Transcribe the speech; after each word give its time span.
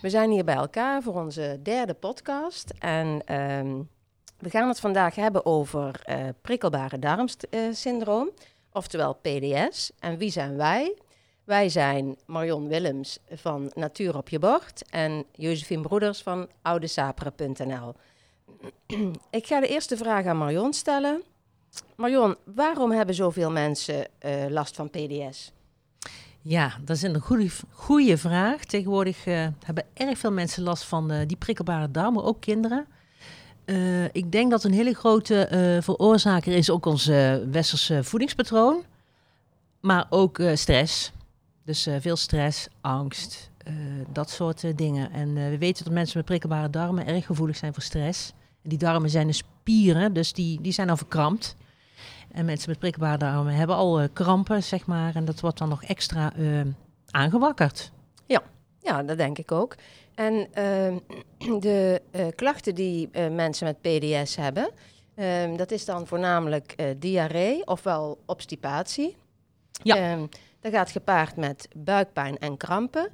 We 0.00 0.10
zijn 0.10 0.30
hier 0.30 0.44
bij 0.44 0.54
elkaar 0.54 1.02
voor 1.02 1.14
onze 1.14 1.60
derde 1.62 1.94
podcast. 1.94 2.72
En 2.78 3.22
ehm, 3.24 3.82
we 4.38 4.50
gaan 4.50 4.68
het 4.68 4.80
vandaag 4.80 5.14
hebben 5.14 5.46
over 5.46 6.02
uh, 6.06 6.28
prikkelbare 6.42 6.98
darmsyndroom, 6.98 8.30
oftewel 8.72 9.14
PDS. 9.14 9.92
En 9.98 10.18
wie 10.18 10.30
zijn 10.30 10.56
wij? 10.56 10.96
Wij 11.44 11.68
zijn 11.68 12.16
Marion 12.26 12.68
Willems 12.68 13.18
van 13.30 13.70
Natuur 13.74 14.16
op 14.16 14.28
je 14.28 14.38
bord 14.38 14.90
en 14.90 15.24
Josephine 15.32 15.82
Broeders 15.82 16.22
van 16.22 16.48
oudesaperen.nl. 16.62 17.94
Ik 19.30 19.46
ga 19.46 19.60
de 19.60 19.68
eerste 19.68 19.96
vraag 19.96 20.26
aan 20.26 20.38
Marion 20.38 20.72
stellen. 20.72 21.22
Marion, 21.96 22.36
waarom 22.44 22.90
hebben 22.90 23.14
zoveel 23.14 23.50
mensen 23.50 24.06
uh, 24.24 24.46
last 24.48 24.76
van 24.76 24.90
PDS? 24.90 25.52
Ja, 26.48 26.72
dat 26.84 26.96
is 26.96 27.02
een 27.02 27.20
goede, 27.20 27.50
goede 27.72 28.18
vraag. 28.18 28.64
Tegenwoordig 28.64 29.26
uh, 29.26 29.46
hebben 29.64 29.84
erg 29.94 30.18
veel 30.18 30.32
mensen 30.32 30.62
last 30.62 30.84
van 30.84 31.12
uh, 31.12 31.18
die 31.26 31.36
prikkelbare 31.36 31.90
darmen, 31.90 32.24
ook 32.24 32.40
kinderen. 32.40 32.86
Uh, 33.64 34.04
ik 34.04 34.32
denk 34.32 34.50
dat 34.50 34.64
een 34.64 34.72
hele 34.72 34.94
grote 34.94 35.48
veroorzaker 35.82 36.52
is 36.52 36.70
ook 36.70 36.86
ons 36.86 37.06
westerse 37.50 38.04
voedingspatroon, 38.04 38.82
maar 39.80 40.06
ook 40.10 40.40
stress. 40.54 41.12
Dus 41.64 41.88
veel 42.00 42.16
stress, 42.16 42.68
angst, 42.80 43.50
dat 44.12 44.30
soort 44.30 44.78
dingen. 44.78 45.12
En 45.12 45.34
we 45.34 45.58
weten 45.58 45.84
dat 45.84 45.92
mensen 45.92 46.16
met 46.16 46.26
prikkelbare 46.26 46.70
darmen 46.70 47.06
erg 47.06 47.26
gevoelig 47.26 47.56
zijn 47.56 47.74
voor 47.74 47.82
stress. 47.82 48.32
Die 48.62 48.78
darmen 48.78 49.10
zijn 49.10 49.26
de 49.26 49.32
spieren, 49.32 50.12
dus 50.12 50.32
die, 50.32 50.60
die 50.60 50.72
zijn 50.72 50.90
al 50.90 50.96
verkrampt. 50.96 51.56
En 52.38 52.44
mensen 52.44 52.70
met 52.70 52.78
prikkelbare 52.78 53.18
darmen 53.18 53.54
hebben 53.54 53.76
al 53.76 54.02
uh, 54.02 54.08
krampen, 54.12 54.62
zeg 54.62 54.86
maar. 54.86 55.14
En 55.14 55.24
dat 55.24 55.40
wordt 55.40 55.58
dan 55.58 55.68
nog 55.68 55.84
extra 55.84 56.32
uh, 56.36 56.60
aangewakkerd. 57.10 57.92
Ja. 58.26 58.42
ja, 58.80 59.02
dat 59.02 59.16
denk 59.16 59.38
ik 59.38 59.52
ook. 59.52 59.74
En 60.14 60.34
uh, 60.34 61.58
de 61.60 62.02
eh, 62.10 62.26
klachten 62.34 62.74
die 62.74 63.08
mensen 63.30 63.66
met 63.66 63.80
PDS 63.80 64.36
hebben, 64.36 64.70
ehm, 65.14 65.56
dat 65.56 65.70
is 65.70 65.84
dan 65.84 66.06
voornamelijk 66.06 66.94
diarree 66.98 67.66
ofwel 67.66 68.18
obstipatie. 68.26 69.16
Ja. 69.82 69.96
Ehm, 69.96 70.26
dat 70.60 70.72
gaat 70.72 70.90
gepaard 70.90 71.36
met 71.36 71.68
buikpijn 71.76 72.38
en 72.38 72.56
krampen. 72.56 73.08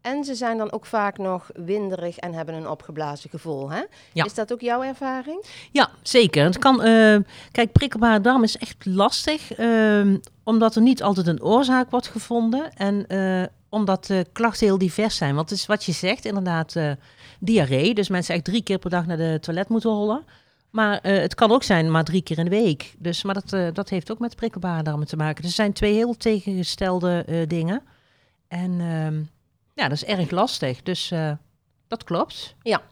En 0.00 0.24
ze 0.24 0.34
zijn 0.34 0.58
dan 0.58 0.72
ook 0.72 0.86
vaak 0.86 1.18
nog 1.18 1.50
winderig 1.54 2.16
en 2.16 2.32
hebben 2.32 2.54
een 2.54 2.68
opgeblazen 2.68 3.30
gevoel. 3.30 3.70
Hè? 3.70 3.82
Ja. 4.12 4.24
Is 4.24 4.34
dat 4.34 4.52
ook 4.52 4.60
jouw 4.60 4.82
ervaring? 4.82 5.44
Ja, 5.70 5.90
zeker. 6.02 6.44
Het 6.44 6.58
kan, 6.58 6.86
uh, 6.86 7.16
kijk, 7.52 7.72
prikkelbare 7.72 8.20
darm 8.20 8.42
is 8.42 8.56
echt 8.56 8.86
lastig, 8.86 9.58
uh, 9.58 10.16
omdat 10.44 10.74
er 10.74 10.82
niet 10.82 11.02
altijd 11.02 11.26
een 11.26 11.42
oorzaak 11.42 11.90
wordt 11.90 12.08
gevonden. 12.08 12.72
En 12.72 13.04
uh, 13.08 13.42
omdat 13.68 14.06
de 14.06 14.26
klachten 14.32 14.66
heel 14.66 14.78
divers 14.78 15.16
zijn. 15.16 15.34
Want 15.34 15.50
het 15.50 15.58
is 15.58 15.66
wat 15.66 15.84
je 15.84 15.92
zegt, 15.92 16.24
inderdaad, 16.24 16.76
diarree. 17.40 17.94
Dus 17.94 18.08
mensen 18.08 18.34
echt 18.34 18.44
drie 18.44 18.62
keer 18.62 18.78
per 18.78 18.90
dag 18.90 19.06
naar 19.06 19.16
de 19.16 19.38
toilet 19.40 19.68
moeten 19.68 19.90
rollen. 19.90 20.24
Maar 20.70 20.98
het 21.02 21.34
kan 21.34 21.50
ook 21.50 21.62
zijn 21.62 21.90
maar 21.90 22.04
drie 22.04 22.22
keer 22.22 22.38
in 22.38 22.44
de 22.44 22.50
week. 22.50 22.94
Dus, 22.98 23.22
maar 23.22 23.34
dat, 23.34 23.74
dat 23.74 23.88
heeft 23.88 24.10
ook 24.10 24.18
met 24.18 24.36
prikkelbare 24.36 24.82
darmen 24.82 25.06
te 25.06 25.16
maken. 25.16 25.42
Dus 25.42 25.50
er 25.50 25.56
zijn 25.56 25.72
twee 25.72 25.94
heel 25.94 26.16
tegengestelde 26.16 27.44
dingen. 27.48 27.82
En 28.48 28.80
ehm, 28.80 29.22
ja, 29.80 29.88
dat 29.88 29.96
is 29.96 30.04
erg 30.04 30.30
lastig. 30.30 30.82
Dus 30.82 31.10
uh, 31.10 31.32
dat 31.88 32.04
klopt. 32.04 32.54
Ja. 32.62 32.82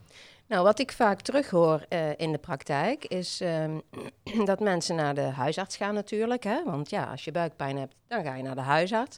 Nou, 0.46 0.64
wat 0.64 0.78
ik 0.78 0.92
vaak 0.92 1.20
terughoor 1.20 1.86
uh, 1.88 2.10
in 2.16 2.32
de 2.32 2.38
praktijk 2.38 3.04
is 3.04 3.40
um, 3.40 3.82
dat 4.50 4.60
mensen 4.60 4.96
naar 4.96 5.14
de 5.14 5.20
huisarts 5.20 5.76
gaan 5.76 5.94
natuurlijk. 5.94 6.44
Hè? 6.44 6.64
Want 6.64 6.90
ja, 6.90 7.04
als 7.04 7.24
je 7.24 7.32
buikpijn 7.32 7.76
hebt, 7.76 7.94
dan 8.06 8.24
ga 8.24 8.34
je 8.34 8.42
naar 8.42 8.54
de 8.54 8.60
huisarts. 8.60 9.16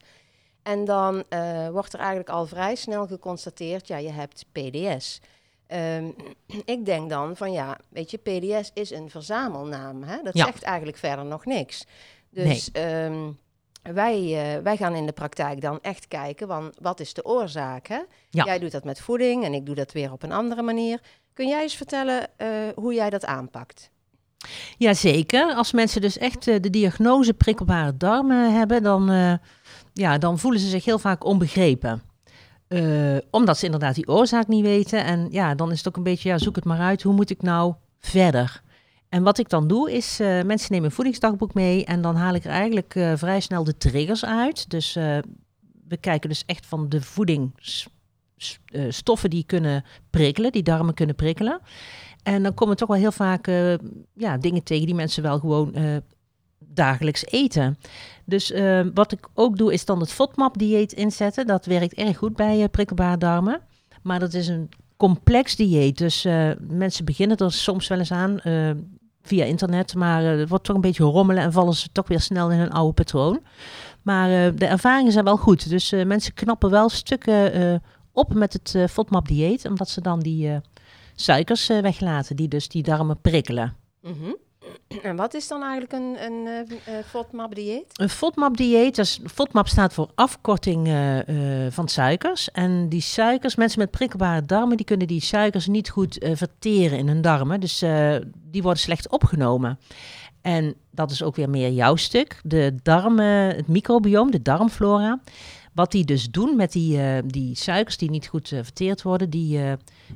En 0.63 0.85
dan 0.85 1.25
uh, 1.29 1.69
wordt 1.69 1.93
er 1.93 1.99
eigenlijk 1.99 2.29
al 2.29 2.47
vrij 2.47 2.75
snel 2.75 3.07
geconstateerd, 3.07 3.87
ja, 3.87 3.97
je 3.97 4.11
hebt 4.11 4.45
PDS. 4.53 5.21
Um, 5.69 6.15
ik 6.75 6.85
denk 6.85 7.11
dan 7.11 7.37
van 7.37 7.53
ja, 7.53 7.79
weet 7.89 8.11
je, 8.11 8.19
PDS 8.19 8.71
is 8.75 8.91
een 8.91 9.11
verzamelnaam. 9.11 10.03
Hè? 10.03 10.23
Dat 10.23 10.37
ja. 10.37 10.45
zegt 10.45 10.63
eigenlijk 10.63 10.99
verder 10.99 11.25
nog 11.25 11.45
niks. 11.45 11.87
Dus 12.31 12.71
nee. 12.71 13.05
um, 13.05 13.39
wij, 13.83 14.23
uh, 14.23 14.63
wij 14.63 14.77
gaan 14.77 14.95
in 14.95 15.07
de 15.07 15.13
praktijk 15.13 15.61
dan 15.61 15.79
echt 15.83 16.09
kijken, 16.09 16.47
van 16.47 16.73
wat 16.81 17.01
is 17.01 17.15
de 17.15 17.25
oorzaak? 17.25 17.87
Hè? 17.87 18.01
Ja. 18.31 18.45
Jij 18.45 18.59
doet 18.59 18.73
dat 18.73 18.85
met 18.85 19.01
voeding 19.01 19.45
en 19.45 19.55
ik 19.55 19.67
doe 19.67 19.75
dat 19.75 19.93
weer 19.93 20.13
op 20.13 20.23
een 20.23 20.33
andere 20.33 20.63
manier. 20.63 21.01
Kun 21.33 21.49
jij 21.49 21.63
eens 21.63 21.77
vertellen 21.77 22.29
uh, 22.39 22.49
hoe 22.75 22.95
jij 22.95 23.11
dat 23.11 23.25
aanpakt? 23.25 23.91
Jazeker. 24.79 25.55
Als 25.55 25.73
mensen 25.73 26.01
dus 26.01 26.19
echt 26.19 26.47
uh, 26.47 26.61
de 26.61 26.71
diagnose 26.71 27.35
prikkelbare 27.35 27.97
darmen 27.97 28.55
hebben, 28.55 28.83
dan, 28.83 29.39
ja, 29.93 30.19
dan 30.19 30.39
voelen 30.39 30.61
ze 30.61 30.69
zich 30.69 30.85
heel 30.85 30.99
vaak 30.99 31.25
onbegrepen. 31.25 32.03
omdat 33.31 33.59
ze 33.59 33.65
inderdaad 33.65 33.95
die 33.95 34.09
oorzaak 34.09 34.49
niet 34.49 34.65
weten. 34.65 35.05
En 35.05 35.29
ja, 35.31 35.55
dan 35.55 35.71
is 35.71 35.79
het 35.79 35.89
ook 35.89 35.97
een 35.97 36.03
beetje, 36.03 36.29
ja, 36.29 36.39
zoek 36.39 36.57
het 36.57 36.65
maar 36.65 36.81
uit. 36.81 37.03
Hoe 37.03 37.15
moet 37.15 37.31
ik 37.31 37.43
nou 37.43 37.75
verder? 37.99 38.63
En 39.11 39.23
wat 39.23 39.39
ik 39.39 39.49
dan 39.49 39.69
doe 39.69 39.93
is, 39.93 40.21
uh, 40.21 40.43
mensen 40.43 40.73
nemen 40.73 40.89
een 40.89 40.95
voedingsdagboek 40.95 41.55
mee 41.55 41.85
en 41.85 42.03
dan 42.03 42.17
haal 42.17 42.35
ik 42.35 42.45
er 42.45 42.51
eigenlijk 42.51 42.95
uh, 42.95 43.13
vrij 43.17 43.41
snel 43.41 43.65
de 43.65 43.77
triggers 43.77 44.25
uit. 44.25 44.71
Dus 44.71 44.97
uh, 44.97 45.19
we 45.89 45.97
kijken 45.97 46.29
dus 46.29 46.43
echt 46.47 46.67
van 46.67 46.89
de 46.89 47.03
voedingsstoffen 47.03 49.31
die 49.31 49.45
kunnen 49.45 49.85
prikkelen, 50.11 50.53
die 50.53 50.63
darmen 50.63 50.95
kunnen 50.95 51.15
prikkelen. 51.15 51.61
En 52.23 52.43
dan 52.43 52.55
komen 52.55 52.77
toch 52.77 52.89
wel 52.89 52.99
heel 52.99 53.13
vaak 53.13 53.47
ja, 54.15 54.39
dingen 54.39 54.63
tegen 54.63 54.87
die 54.87 54.95
mensen 54.95 55.23
wel 55.23 55.39
gewoon 55.39 55.75
dagelijks 56.59 57.27
eten. 57.27 57.79
Dus 58.25 58.53
wat 58.95 59.13
ik 59.13 59.29
ook 59.35 59.57
doe 59.57 59.73
is 59.73 59.85
dan 59.85 60.01
het 60.01 60.13
FODMAP-dieet 60.13 60.93
inzetten. 60.93 61.47
Dat 61.47 61.67
werkt 61.67 61.95
erg 61.95 62.17
goed 62.17 62.37
bij 62.37 62.69
prikkelbare 62.69 63.19
darmen. 63.19 63.61
Maar 64.03 64.19
dat 64.19 64.35
is 64.35 64.49
een 64.49 64.69
complex 64.97 65.57
dieet. 65.57 65.99
Dus 65.99 66.23
mensen 66.59 67.05
beginnen 67.05 67.37
er 67.37 67.53
soms 67.53 67.89
wel 67.89 67.99
eens 67.99 68.13
aan 68.13 68.41
via 69.23 69.45
internet. 69.45 69.95
Maar 69.95 70.23
het 70.23 70.49
wordt 70.49 70.65
toch 70.65 70.75
een 70.75 70.81
beetje 70.81 71.05
rommelen 71.05 71.43
en 71.43 71.53
vallen 71.53 71.75
ze 71.75 71.89
toch 71.93 72.09
weer 72.09 72.21
snel 72.21 72.51
in 72.51 72.59
hun 72.59 72.71
oude 72.71 72.93
patroon. 72.93 73.41
Maar 74.03 74.31
uh, 74.31 74.59
de 74.59 74.67
ervaringen 74.67 75.13
zijn 75.13 75.25
wel 75.25 75.37
goed. 75.37 75.69
Dus 75.69 75.93
uh, 75.93 76.05
mensen 76.05 76.35
knappen 76.35 76.71
wel 76.71 76.89
stukken 76.89 77.83
op 78.13 78.35
met 78.35 78.53
het 78.53 78.91
FODMAP 78.91 79.29
dieet. 79.29 79.69
Omdat 79.69 79.89
ze 79.89 80.01
dan 80.01 80.21
die 80.21 80.61
suikers 81.15 81.67
weglaten 81.67 82.37
die 82.37 82.49
dus 82.49 82.69
die 82.69 82.83
darmen 82.83 83.21
prikkelen. 83.21 83.77
-hmm. 84.03 84.37
En 85.03 85.17
wat 85.17 85.35
is 85.35 85.49
dan 85.49 85.63
eigenlijk 85.63 85.93
een, 85.93 86.25
een 86.25 86.47
uh, 86.47 86.95
FODMAP-dieet? 87.07 87.85
Een 87.93 88.09
FODMAP-dieet, 88.09 88.95
dus 88.95 89.21
FODMAP 89.25 89.69
staat 89.69 89.93
voor 89.93 90.11
afkorting 90.15 90.87
uh, 90.87 91.29
uh, 91.29 91.71
van 91.71 91.89
suikers. 91.89 92.51
En 92.51 92.89
die 92.89 93.01
suikers, 93.01 93.55
mensen 93.55 93.79
met 93.79 93.91
prikkelbare 93.91 94.45
darmen, 94.47 94.77
die 94.77 94.87
kunnen 94.87 95.07
die 95.07 95.21
suikers 95.21 95.67
niet 95.67 95.91
goed 95.91 96.19
verteren 96.33 96.99
in 96.99 97.09
hun 97.09 97.21
darmen. 97.21 97.61
Dus 97.61 97.79
die 98.51 98.63
worden 98.63 98.81
slecht 98.81 99.09
opgenomen. 99.09 99.79
En 100.43 100.75
dat 100.91 101.11
is 101.11 101.23
ook 101.23 101.37
weer 101.37 101.51
meer 101.51 101.71
jouw 101.71 101.97
stuk. 101.97 102.41
De 102.43 102.75
darmen, 102.83 103.57
het 103.57 103.69
microbiome, 103.69 104.31
de 104.31 104.43
darmflora. 104.43 105.21
Wat 105.75 105.91
die 105.91 106.05
dus 106.05 106.31
doen 106.31 106.57
met 106.57 106.73
die, 106.73 107.23
die 107.27 107.55
suikers 107.57 107.97
die 107.97 108.11
niet 108.11 108.27
goed 108.27 108.49
verteerd 108.49 109.03
worden, 109.03 109.31
die, 109.31 109.61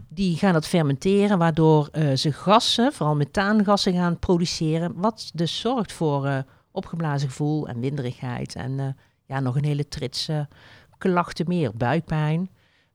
die 0.09 0.37
gaan 0.37 0.53
dat 0.53 0.67
fermenteren, 0.67 1.39
waardoor 1.39 1.89
ze 2.15 2.33
gassen, 2.33 2.93
vooral 2.93 3.15
methaangassen 3.15 3.93
gaan 3.93 4.19
produceren. 4.19 4.93
Wat 4.95 5.31
dus 5.35 5.61
zorgt 5.61 5.93
voor 5.93 6.45
opgeblazen 6.71 7.29
gevoel 7.29 7.69
en 7.69 7.81
winderigheid. 7.81 8.55
En 8.55 8.97
ja, 9.27 9.41
nog 9.41 9.57
een 9.57 9.65
hele 9.65 9.89
trits 9.89 10.29
klachten 10.99 11.45
meer, 11.49 11.77
buikpijn. 11.77 12.51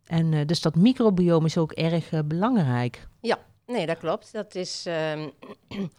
En 0.05 0.47
dus 0.47 0.61
dat 0.61 0.75
microbiome 0.75 1.45
is 1.45 1.57
ook 1.57 1.71
erg 1.71 2.25
belangrijk. 2.25 3.07
Ja, 3.21 3.39
nee, 3.65 3.85
dat 3.85 3.97
klopt. 3.97 4.33
Dat 4.33 4.55
is, 4.55 4.85
um, 4.87 5.31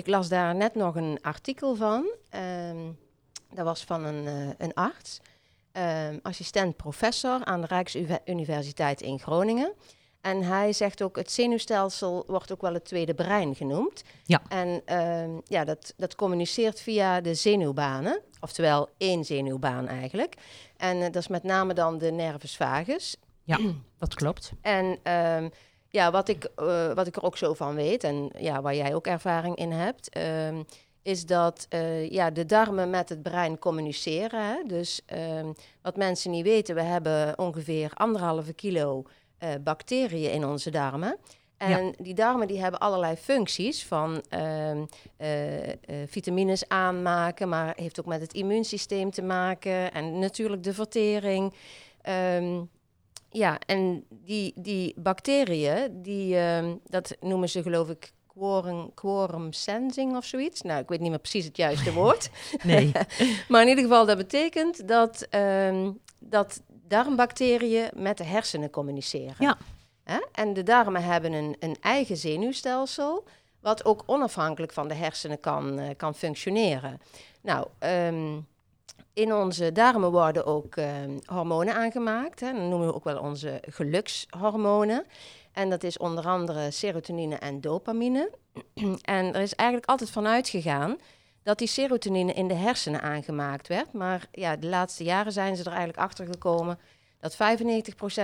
ik 0.00 0.06
las 0.06 0.28
daar 0.28 0.54
net 0.54 0.74
nog 0.74 0.96
een 0.96 1.18
artikel 1.22 1.74
van. 1.74 2.10
Um, 2.70 2.98
dat 3.54 3.64
was 3.64 3.84
van 3.84 4.04
een, 4.04 4.54
een 4.58 4.74
arts. 4.74 5.20
Um, 5.72 6.18
assistent 6.22 6.76
professor 6.76 7.44
aan 7.44 7.60
de 7.60 7.66
Rijksuniversiteit 7.66 9.00
in 9.00 9.18
Groningen. 9.18 9.72
En 10.20 10.42
hij 10.42 10.72
zegt 10.72 11.02
ook, 11.02 11.16
het 11.16 11.30
zenuwstelsel 11.30 12.24
wordt 12.26 12.52
ook 12.52 12.60
wel 12.60 12.74
het 12.74 12.84
tweede 12.84 13.14
brein 13.14 13.54
genoemd. 13.54 14.02
Ja. 14.24 14.42
En 14.48 14.96
um, 14.96 15.40
ja, 15.44 15.64
dat, 15.64 15.94
dat 15.96 16.14
communiceert 16.14 16.80
via 16.80 17.20
de 17.20 17.34
zenuwbanen, 17.34 18.20
oftewel 18.40 18.88
één 18.96 19.24
zenuwbaan 19.24 19.88
eigenlijk. 19.88 20.34
En 20.76 20.96
uh, 20.96 21.02
dat 21.02 21.16
is 21.16 21.28
met 21.28 21.42
name 21.42 21.74
dan 21.74 21.98
de 21.98 22.10
nervus 22.10 22.56
vagus. 22.56 23.16
Ja, 23.44 23.58
dat 23.98 24.14
klopt. 24.14 24.52
En 24.60 25.12
um, 25.12 25.50
ja, 25.88 26.10
wat 26.10 26.28
ik, 26.28 26.48
uh, 26.56 26.92
wat 26.92 27.06
ik 27.06 27.16
er 27.16 27.22
ook 27.22 27.36
zo 27.36 27.54
van 27.54 27.74
weet, 27.74 28.04
en 28.04 28.30
ja, 28.38 28.62
waar 28.62 28.74
jij 28.74 28.94
ook 28.94 29.06
ervaring 29.06 29.56
in 29.56 29.72
hebt, 29.72 30.18
is 31.02 31.26
dat 31.26 31.66
uh, 31.70 32.10
ja, 32.10 32.30
de 32.30 32.46
darmen 32.46 32.90
met 32.90 33.08
het 33.08 33.22
brein 33.22 33.58
communiceren. 33.58 34.44
Hè? 34.44 34.62
Dus 34.66 35.00
wat 35.82 35.96
mensen 35.96 36.30
niet 36.30 36.44
weten, 36.44 36.74
we 36.74 36.82
hebben 36.82 37.38
ongeveer 37.38 37.90
anderhalve 37.94 38.52
kilo 38.52 39.04
uh, 39.44 39.50
bacteriën 39.64 40.32
in 40.32 40.44
onze 40.44 40.70
darmen. 40.70 41.16
En 41.56 41.84
ja. 41.84 41.92
die 41.96 42.14
darmen 42.14 42.46
die 42.46 42.60
hebben 42.60 42.80
allerlei 42.80 43.16
functies 43.16 43.84
van 43.84 44.24
uh, 44.34 44.82
vitamines 46.06 46.68
aanmaken, 46.68 47.48
maar 47.48 47.72
heeft 47.76 48.00
ook 48.00 48.06
met 48.06 48.20
het 48.20 48.32
immuunsysteem 48.32 49.10
te 49.10 49.22
maken 49.22 49.92
en 49.92 50.18
natuurlijk 50.18 50.62
de 50.62 50.74
vertering. 50.74 51.54
Um, 52.36 52.70
Ja, 53.32 53.58
en 53.66 54.04
die, 54.10 54.52
die 54.56 54.94
bacteriën, 54.96 56.02
die, 56.02 56.36
ehm, 56.36 56.76
dat 56.84 57.16
noemen 57.20 57.48
ze 57.48 57.62
geloof 57.62 57.88
ik 57.88 58.12
quorum, 58.26 58.94
quorum 58.94 59.52
sensing 59.52 60.16
of 60.16 60.24
zoiets. 60.24 60.62
Nou, 60.62 60.80
ik 60.80 60.88
weet 60.88 61.00
niet 61.00 61.10
meer 61.10 61.18
precies 61.18 61.44
het 61.44 61.56
juiste 61.56 61.92
woord. 61.92 62.30
Nee. 62.62 62.92
maar 63.48 63.62
in 63.62 63.68
ieder 63.68 63.84
geval, 63.84 64.06
dat 64.06 64.16
betekent 64.16 64.88
dat, 64.88 65.26
ehm, 65.30 65.90
dat 66.18 66.62
darmbacteriën 66.90 67.88
met 67.94 68.18
de 68.18 68.24
hersenen 68.24 68.70
communiceren. 68.70 69.34
Ja. 69.38 69.56
Hè? 70.04 70.18
En 70.32 70.52
de 70.52 70.62
darmen 70.62 71.02
hebben 71.02 71.32
een, 71.32 71.56
een 71.58 71.76
eigen 71.80 72.16
zenuwstelsel, 72.16 73.24
wat 73.60 73.84
ook 73.84 74.02
onafhankelijk 74.06 74.72
van 74.72 74.88
de 74.88 74.94
hersenen 74.94 75.40
kan, 75.40 75.78
eh, 75.78 75.88
kan 75.96 76.14
functioneren. 76.14 77.00
Nou, 77.40 77.66
ehm, 77.78 78.38
in 79.12 79.34
onze 79.34 79.72
darmen 79.72 80.10
worden 80.10 80.46
ook 80.46 80.76
ehm, 80.76 81.18
hormonen 81.24 81.74
aangemaakt. 81.74 82.40
Hè? 82.40 82.52
Dat 82.52 82.62
noemen 82.62 82.86
we 82.86 82.94
ook 82.94 83.04
wel 83.04 83.18
onze 83.18 83.62
gelukshormonen. 83.68 85.06
En 85.52 85.70
dat 85.70 85.82
is 85.82 85.98
onder 85.98 86.26
andere 86.26 86.70
serotonine 86.70 87.36
en 87.36 87.60
dopamine. 87.60 88.30
en 89.16 89.34
er 89.34 89.40
is 89.40 89.54
eigenlijk 89.54 89.90
altijd 89.90 90.10
vanuit 90.10 90.48
gegaan 90.48 90.96
dat 91.42 91.58
die 91.58 91.68
serotonine 91.68 92.32
in 92.32 92.48
de 92.48 92.54
hersenen 92.54 93.02
aangemaakt 93.02 93.68
werd. 93.68 93.92
Maar 93.92 94.26
ja, 94.32 94.56
de 94.56 94.66
laatste 94.66 95.04
jaren 95.04 95.32
zijn 95.32 95.56
ze 95.56 95.62
er 95.62 95.68
eigenlijk 95.68 95.98
achter 95.98 96.26
gekomen 96.26 96.78
dat 97.20 97.34
95% 97.34 97.36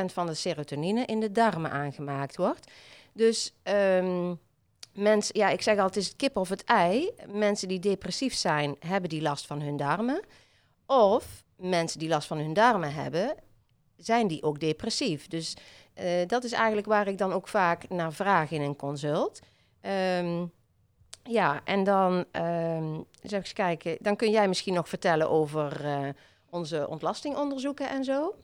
van 0.06 0.26
de 0.26 0.34
serotonine 0.34 1.04
in 1.04 1.20
de 1.20 1.32
darmen 1.32 1.70
aangemaakt 1.70 2.36
wordt. 2.36 2.70
Dus 3.12 3.54
um, 3.62 4.38
mensen, 4.92 5.38
ja, 5.38 5.48
ik 5.48 5.62
zeg 5.62 5.74
altijd, 5.74 5.94
het 5.94 6.02
is 6.02 6.08
het 6.08 6.16
kip 6.16 6.36
of 6.36 6.48
het 6.48 6.64
ei. 6.64 7.10
Mensen 7.32 7.68
die 7.68 7.78
depressief 7.78 8.34
zijn, 8.34 8.76
hebben 8.78 9.10
die 9.10 9.22
last 9.22 9.46
van 9.46 9.60
hun 9.60 9.76
darmen. 9.76 10.20
Of 10.86 11.44
mensen 11.56 11.98
die 11.98 12.08
last 12.08 12.26
van 12.26 12.38
hun 12.38 12.52
darmen 12.52 12.94
hebben, 12.94 13.34
zijn 13.96 14.26
die 14.26 14.42
ook 14.42 14.60
depressief. 14.60 15.26
Dus 15.26 15.56
uh, 15.98 16.26
dat 16.26 16.44
is 16.44 16.52
eigenlijk 16.52 16.86
waar 16.86 17.08
ik 17.08 17.19
dan 17.19 17.32
ook 17.32 17.48
vaak 17.48 17.88
naar 17.88 18.12
vraag 18.12 18.50
in 18.50 18.60
een 18.60 18.76
consult. 18.76 19.40
Um, 20.19 20.52
ja, 21.28 21.61
en 21.64 21.84
dan 21.84 22.25
um, 22.32 23.05
zeg 23.23 23.40
eens 23.40 23.52
kijken, 23.52 23.96
dan 24.00 24.17
kun 24.17 24.31
jij 24.31 24.49
misschien 24.49 24.75
nog 24.75 24.88
vertellen 24.88 25.31
over 25.31 25.84
uh, 25.84 26.08
onze 26.50 26.88
ontlastingonderzoeken 26.88 27.88
en 27.88 28.05
zo. 28.05 28.34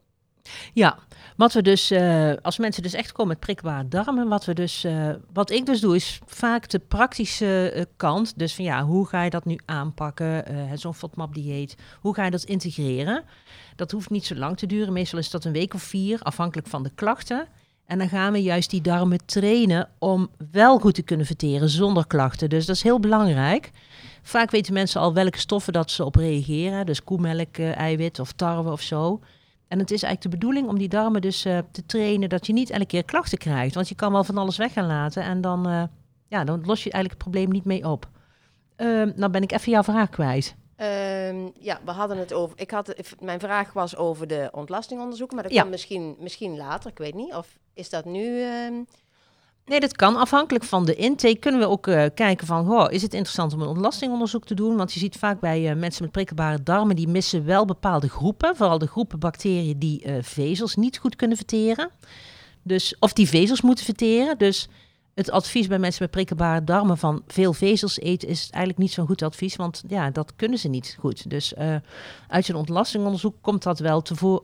Ja, 0.72 0.98
wat 1.36 1.52
we 1.52 1.62
dus, 1.62 1.92
uh, 1.92 2.32
als 2.42 2.58
mensen 2.58 2.82
dus 2.82 2.92
echt 2.92 3.12
komen 3.12 3.28
met 3.28 3.40
prikbare 3.40 3.88
darmen, 3.88 4.28
wat 4.28 4.44
we 4.44 4.54
dus, 4.54 4.84
uh, 4.84 5.14
wat 5.32 5.50
ik 5.50 5.66
dus 5.66 5.80
doe, 5.80 5.96
is 5.96 6.20
vaak 6.26 6.68
de 6.68 6.78
praktische 6.78 7.86
kant. 7.96 8.38
Dus 8.38 8.54
van 8.54 8.64
ja, 8.64 8.84
hoe 8.84 9.06
ga 9.06 9.22
je 9.22 9.30
dat 9.30 9.44
nu 9.44 9.58
aanpakken? 9.64 10.44
Zo'n 10.78 10.94
FODMAP-dieet, 10.94 11.76
hoe 12.00 12.14
ga 12.14 12.24
je 12.24 12.30
dat 12.30 12.42
integreren? 12.42 13.24
Dat 13.76 13.90
hoeft 13.90 14.10
niet 14.10 14.26
zo 14.26 14.34
lang 14.34 14.58
te 14.58 14.66
duren. 14.66 14.92
Meestal 14.92 15.18
is 15.18 15.30
dat 15.30 15.44
een 15.44 15.52
week 15.52 15.74
of 15.74 15.82
vier, 15.82 16.20
afhankelijk 16.22 16.68
van 16.68 16.82
de 16.82 16.90
klachten. 16.94 17.48
En 17.92 17.98
dan 17.98 18.08
gaan 18.08 18.32
we 18.32 18.42
juist 18.42 18.70
die 18.70 18.80
darmen 18.80 19.26
trainen 19.26 19.88
om 19.98 20.28
wel 20.50 20.78
goed 20.78 20.94
te 20.94 21.02
kunnen 21.02 21.26
verteren 21.26 21.68
zonder 21.68 22.06
klachten. 22.06 22.48
Dus 22.48 22.66
dat 22.66 22.76
is 22.76 22.82
heel 22.82 23.00
belangrijk. 23.00 23.70
Vaak 24.22 24.50
weten 24.50 24.72
mensen 24.72 25.00
al 25.00 25.14
welke 25.14 25.38
stoffen 25.38 25.72
dat 25.72 25.90
ze 25.90 26.04
op 26.04 26.14
reageren. 26.14 26.86
Dus 26.86 27.04
koemelk, 27.04 27.58
eiwit 27.58 28.18
of 28.18 28.32
tarwe 28.32 28.70
of 28.70 28.80
zo. 28.80 29.20
En 29.68 29.78
het 29.78 29.90
is 29.90 30.02
eigenlijk 30.02 30.22
de 30.22 30.38
bedoeling 30.38 30.68
om 30.68 30.78
die 30.78 30.88
darmen 30.88 31.20
dus 31.20 31.46
uh, 31.46 31.58
te 31.72 31.86
trainen 31.86 32.28
dat 32.28 32.46
je 32.46 32.52
niet 32.52 32.70
elke 32.70 32.86
keer 32.86 33.04
klachten 33.04 33.38
krijgt. 33.38 33.74
Want 33.74 33.88
je 33.88 33.94
kan 33.94 34.12
wel 34.12 34.24
van 34.24 34.38
alles 34.38 34.56
weg 34.56 34.72
gaan 34.72 34.86
laten 34.86 35.22
en 35.22 35.40
dan, 35.40 35.68
uh, 35.68 35.82
ja, 36.28 36.44
dan 36.44 36.62
los 36.64 36.84
je 36.84 36.90
eigenlijk 36.90 37.22
het 37.22 37.30
probleem 37.30 37.50
niet 37.50 37.64
mee 37.64 37.88
op. 37.88 38.08
Uh, 38.76 39.02
nou 39.16 39.30
ben 39.30 39.42
ik 39.42 39.52
even 39.52 39.72
jouw 39.72 39.82
vraag 39.82 40.08
kwijt. 40.08 40.54
Um, 40.82 41.52
ja, 41.60 41.80
we 41.84 41.90
hadden 41.90 42.18
het 42.18 42.32
over. 42.32 42.58
Ik 42.58 42.70
had, 42.70 42.94
mijn 43.20 43.40
vraag 43.40 43.72
was 43.72 43.96
over 43.96 44.26
de 44.26 44.48
ontlastingonderzoeken, 44.52 45.34
maar 45.36 45.44
dat 45.44 45.54
ja. 45.54 45.62
kan 45.62 45.70
misschien, 45.70 46.16
misschien 46.18 46.56
later, 46.56 46.90
ik 46.90 46.98
weet 46.98 47.14
niet. 47.14 47.34
Of 47.34 47.58
is 47.74 47.90
dat 47.90 48.04
nu. 48.04 48.42
Um... 48.42 48.86
Nee, 49.64 49.80
dat 49.80 49.96
kan. 49.96 50.16
Afhankelijk 50.16 50.64
van 50.64 50.84
de 50.84 50.94
intake 50.94 51.38
kunnen 51.38 51.60
we 51.60 51.68
ook 51.68 51.86
uh, 51.86 52.04
kijken 52.14 52.46
van, 52.46 52.66
goh, 52.66 52.92
is 52.92 53.02
het 53.02 53.14
interessant 53.14 53.52
om 53.52 53.60
een 53.60 53.68
ontlastingonderzoek 53.68 54.44
te 54.44 54.54
doen? 54.54 54.76
Want 54.76 54.92
je 54.92 54.98
ziet 54.98 55.16
vaak 55.16 55.40
bij 55.40 55.70
uh, 55.70 55.76
mensen 55.76 56.02
met 56.02 56.12
prikkelbare 56.12 56.62
darmen, 56.62 56.96
die 56.96 57.08
missen 57.08 57.44
wel 57.44 57.64
bepaalde 57.64 58.08
groepen. 58.08 58.56
Vooral 58.56 58.78
de 58.78 58.86
groepen 58.86 59.18
bacteriën 59.18 59.78
die 59.78 60.06
uh, 60.06 60.16
vezels 60.20 60.76
niet 60.76 60.98
goed 60.98 61.16
kunnen 61.16 61.36
verteren. 61.36 61.90
Dus, 62.62 62.96
of 62.98 63.12
die 63.12 63.28
vezels 63.28 63.60
moeten 63.60 63.84
verteren. 63.84 64.38
Dus 64.38 64.68
het 65.14 65.30
advies 65.30 65.66
bij 65.66 65.78
mensen 65.78 66.02
met 66.02 66.10
prikkelbare 66.10 66.64
darmen 66.64 66.98
van 66.98 67.22
veel 67.26 67.52
vezels 67.52 67.98
eten 67.98 68.28
is 68.28 68.40
eigenlijk 68.50 68.78
niet 68.78 68.92
zo'n 68.92 69.06
goed 69.06 69.22
advies, 69.22 69.56
want 69.56 69.82
ja, 69.88 70.10
dat 70.10 70.36
kunnen 70.36 70.58
ze 70.58 70.68
niet 70.68 70.96
goed. 71.00 71.30
Dus 71.30 71.54
uit 72.28 72.48
een 72.48 72.54
ontlastingonderzoek 72.54 73.36
komt 73.40 73.62
dat 73.62 73.78
wel 73.78 74.02
te 74.02 74.16
voor, 74.16 74.40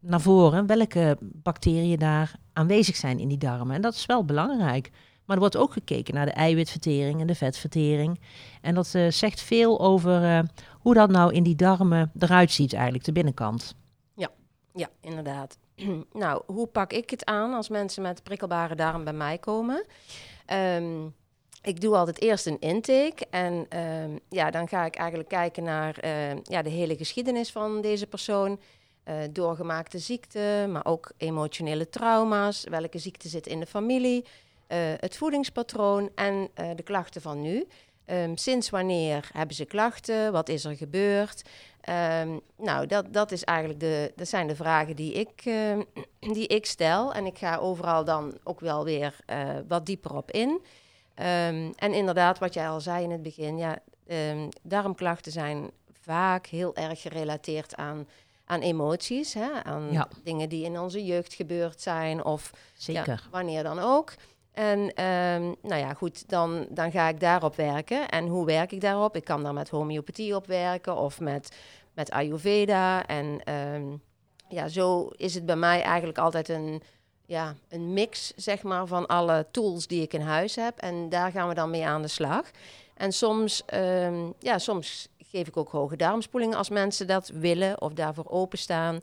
naar 0.00 0.20
voren, 0.20 0.66
welke 0.66 1.16
bacteriën 1.20 1.98
daar 1.98 2.36
aanwezig 2.52 2.96
zijn 2.96 3.18
in 3.18 3.28
die 3.28 3.38
darmen. 3.38 3.74
En 3.74 3.82
dat 3.82 3.94
is 3.94 4.06
wel 4.06 4.24
belangrijk. 4.24 4.90
Maar 5.26 5.36
er 5.36 5.42
wordt 5.42 5.56
ook 5.56 5.72
gekeken 5.72 6.14
naar 6.14 6.26
de 6.26 6.32
eiwitvertering 6.32 7.20
en 7.20 7.26
de 7.26 7.34
vetvertering. 7.34 8.20
En 8.60 8.74
dat 8.74 8.92
uh, 8.94 9.10
zegt 9.10 9.40
veel 9.40 9.80
over 9.80 10.22
uh, 10.22 10.40
hoe 10.72 10.94
dat 10.94 11.10
nou 11.10 11.32
in 11.32 11.42
die 11.42 11.56
darmen 11.56 12.10
eruit 12.18 12.50
ziet, 12.50 12.72
eigenlijk, 12.72 13.04
de 13.04 13.12
binnenkant. 13.12 13.74
Ja, 14.14 14.30
ja 14.72 14.88
inderdaad. 15.00 15.58
nou, 16.12 16.42
hoe 16.46 16.66
pak 16.66 16.92
ik 16.92 17.10
het 17.10 17.24
aan 17.24 17.54
als 17.54 17.68
mensen 17.68 18.02
met 18.02 18.22
prikkelbare 18.22 18.74
darm 18.74 19.04
bij 19.04 19.12
mij 19.12 19.38
komen? 19.38 19.84
Um, 20.52 21.14
ik 21.62 21.80
doe 21.80 21.96
altijd 21.96 22.20
eerst 22.20 22.46
een 22.46 22.60
intake 22.60 23.26
en 23.30 23.66
um, 23.78 24.18
ja, 24.28 24.50
dan 24.50 24.68
ga 24.68 24.84
ik 24.84 24.96
eigenlijk 24.96 25.28
kijken 25.28 25.64
naar 25.64 26.04
uh, 26.04 26.42
ja, 26.42 26.62
de 26.62 26.70
hele 26.70 26.96
geschiedenis 26.96 27.52
van 27.52 27.80
deze 27.80 28.06
persoon. 28.06 28.60
Uh, 29.08 29.14
doorgemaakte 29.30 29.98
ziekte, 29.98 30.66
maar 30.70 30.84
ook 30.84 31.12
emotionele 31.16 31.88
trauma's. 31.88 32.64
Welke 32.70 32.98
ziekte 32.98 33.28
zit 33.28 33.46
in 33.46 33.60
de 33.60 33.66
familie? 33.66 34.24
Uh, 34.68 34.78
het 34.78 35.16
voedingspatroon 35.16 36.10
en 36.14 36.34
uh, 36.60 36.70
de 36.76 36.82
klachten 36.82 37.22
van 37.22 37.40
nu. 37.40 37.66
Um, 38.06 38.36
sinds 38.36 38.70
wanneer 38.70 39.28
hebben 39.32 39.56
ze 39.56 39.64
klachten? 39.64 40.32
Wat 40.32 40.48
is 40.48 40.64
er 40.64 40.76
gebeurd? 40.76 41.42
Um, 42.20 42.40
nou, 42.56 42.86
dat, 42.86 43.12
dat, 43.12 43.32
is 43.32 43.44
eigenlijk 43.44 43.80
de, 43.80 44.12
dat 44.16 44.28
zijn 44.28 44.46
de 44.46 44.56
vragen 44.56 44.96
die 44.96 45.12
ik, 45.12 45.44
uh, 45.44 45.78
die 46.34 46.46
ik 46.46 46.66
stel. 46.66 47.14
En 47.14 47.26
ik 47.26 47.38
ga 47.38 47.56
overal 47.56 48.04
dan 48.04 48.38
ook 48.44 48.60
wel 48.60 48.84
weer 48.84 49.16
wat 49.68 49.86
dieper 49.86 50.14
op 50.14 50.30
in. 50.30 50.48
Um, 50.48 51.72
en 51.76 51.92
inderdaad, 51.92 52.38
wat 52.38 52.54
jij 52.54 52.68
al 52.68 52.80
zei 52.80 53.04
in 53.04 53.10
het 53.10 53.22
begin, 53.22 53.58
ja, 53.58 53.78
darmklachten 54.62 55.32
zijn 55.32 55.70
vaak 55.92 56.46
heel 56.46 56.74
erg 56.74 57.00
gerelateerd 57.00 57.76
aan 57.76 58.06
aan 58.46 58.60
emoties, 58.60 59.34
hè, 59.34 59.64
aan 59.64 59.92
ja. 59.92 60.08
dingen 60.22 60.48
die 60.48 60.64
in 60.64 60.78
onze 60.78 61.04
jeugd 61.04 61.34
gebeurd 61.34 61.80
zijn 61.80 62.24
of 62.24 62.50
Zeker. 62.74 63.22
Ja, 63.24 63.30
wanneer 63.30 63.62
dan 63.62 63.78
ook. 63.78 64.12
En 64.56 64.78
um, 64.78 65.54
nou 65.62 65.80
ja, 65.80 65.94
goed, 65.94 66.28
dan, 66.28 66.66
dan 66.70 66.90
ga 66.90 67.08
ik 67.08 67.20
daarop 67.20 67.56
werken. 67.56 68.08
En 68.08 68.26
hoe 68.26 68.46
werk 68.46 68.72
ik 68.72 68.80
daarop? 68.80 69.16
Ik 69.16 69.24
kan 69.24 69.42
daar 69.42 69.52
met 69.52 69.68
homeopathie 69.68 70.36
op 70.36 70.46
werken 70.46 70.96
of 70.96 71.20
met, 71.20 71.56
met 71.94 72.10
Ayurveda. 72.10 73.06
En 73.06 73.54
um, 73.54 74.02
ja, 74.48 74.68
zo 74.68 75.08
is 75.16 75.34
het 75.34 75.46
bij 75.46 75.56
mij 75.56 75.82
eigenlijk 75.82 76.18
altijd 76.18 76.48
een, 76.48 76.82
ja, 77.26 77.54
een 77.68 77.92
mix, 77.92 78.32
zeg 78.36 78.62
maar, 78.62 78.86
van 78.86 79.06
alle 79.06 79.46
tools 79.50 79.86
die 79.86 80.02
ik 80.02 80.12
in 80.12 80.20
huis 80.20 80.56
heb. 80.56 80.78
En 80.78 81.08
daar 81.08 81.30
gaan 81.30 81.48
we 81.48 81.54
dan 81.54 81.70
mee 81.70 81.86
aan 81.86 82.02
de 82.02 82.08
slag. 82.08 82.50
En 82.94 83.12
soms, 83.12 83.62
um, 83.74 84.34
ja, 84.38 84.58
soms 84.58 85.08
geef 85.18 85.48
ik 85.48 85.56
ook 85.56 85.70
hoge 85.70 85.96
darmspoeling 85.96 86.54
als 86.54 86.68
mensen 86.68 87.06
dat 87.06 87.28
willen 87.28 87.80
of 87.80 87.92
daarvoor 87.92 88.28
openstaan. 88.28 89.00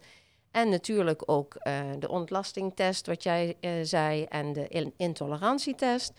En 0.54 0.70
natuurlijk 0.70 1.24
ook 1.26 1.56
uh, 1.64 1.74
de 2.00 2.10
ontlastingtest, 2.10 3.08
wat 3.08 3.24
jij 3.24 3.56
uh, 3.62 3.72
zei, 3.82 4.24
en 4.24 4.54
de 4.54 4.68
in 4.68 4.94
intolerantietest. 4.98 6.14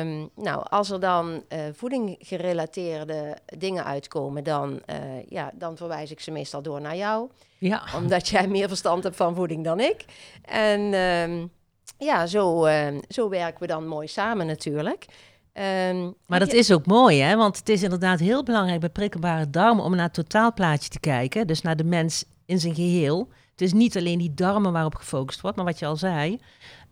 Um, 0.00 0.30
nou, 0.34 0.66
als 0.68 0.90
er 0.90 1.00
dan 1.00 1.42
uh, 1.48 1.58
voeding 1.72 2.16
gerelateerde 2.18 3.36
dingen 3.58 3.84
uitkomen, 3.84 4.44
dan, 4.44 4.82
ja, 5.28 5.50
dan 5.54 5.76
verwijs 5.76 6.10
ik 6.10 6.20
ze 6.20 6.30
meestal 6.30 6.62
door 6.62 6.80
naar 6.80 6.96
jou. 6.96 7.30
Ja. 7.58 7.82
Omdat 7.96 8.28
jij 8.28 8.48
meer 8.56 8.68
verstand 8.68 9.02
hebt 9.02 9.16
van 9.16 9.34
voeding 9.34 9.64
dan 9.64 9.80
ik. 9.80 10.04
En 10.42 10.80
um, 10.94 11.50
ja, 11.98 12.26
zo, 12.26 12.68
zo 13.08 13.28
werken 13.28 13.60
we 13.60 13.66
dan 13.66 13.86
mooi 13.86 14.06
samen 14.06 14.46
natuurlijk. 14.46 15.06
Um, 15.52 16.14
maar 16.26 16.38
dat 16.38 16.52
is 16.52 16.72
ook 16.72 16.86
mooi, 16.86 17.20
hè? 17.20 17.36
Want 17.36 17.58
het 17.58 17.68
is 17.68 17.82
inderdaad 17.82 18.20
heel 18.20 18.42
belangrijk 18.42 18.80
bij 18.80 18.88
prikkelbare 18.88 19.50
darmen 19.50 19.84
om 19.84 19.94
naar 19.94 20.04
het 20.04 20.14
totaalplaatje 20.14 20.88
te 20.88 21.00
kijken. 21.00 21.46
Dus 21.46 21.62
naar 21.62 21.76
de 21.76 21.84
mens 21.84 22.24
in 22.46 22.60
zijn 22.60 22.74
geheel. 22.74 23.28
Het 23.50 23.60
is 23.60 23.72
niet 23.72 23.96
alleen 23.96 24.18
die 24.18 24.34
darmen 24.34 24.72
waarop 24.72 24.94
gefocust 24.94 25.40
wordt, 25.40 25.56
maar 25.56 25.66
wat 25.66 25.78
je 25.78 25.86
al 25.86 25.96
zei. 25.96 26.40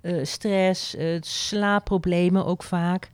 Uh, 0.03 0.25
stress, 0.25 0.95
uh, 0.95 1.17
slaapproblemen 1.21 2.47
ook 2.47 2.63
vaak. 2.63 3.11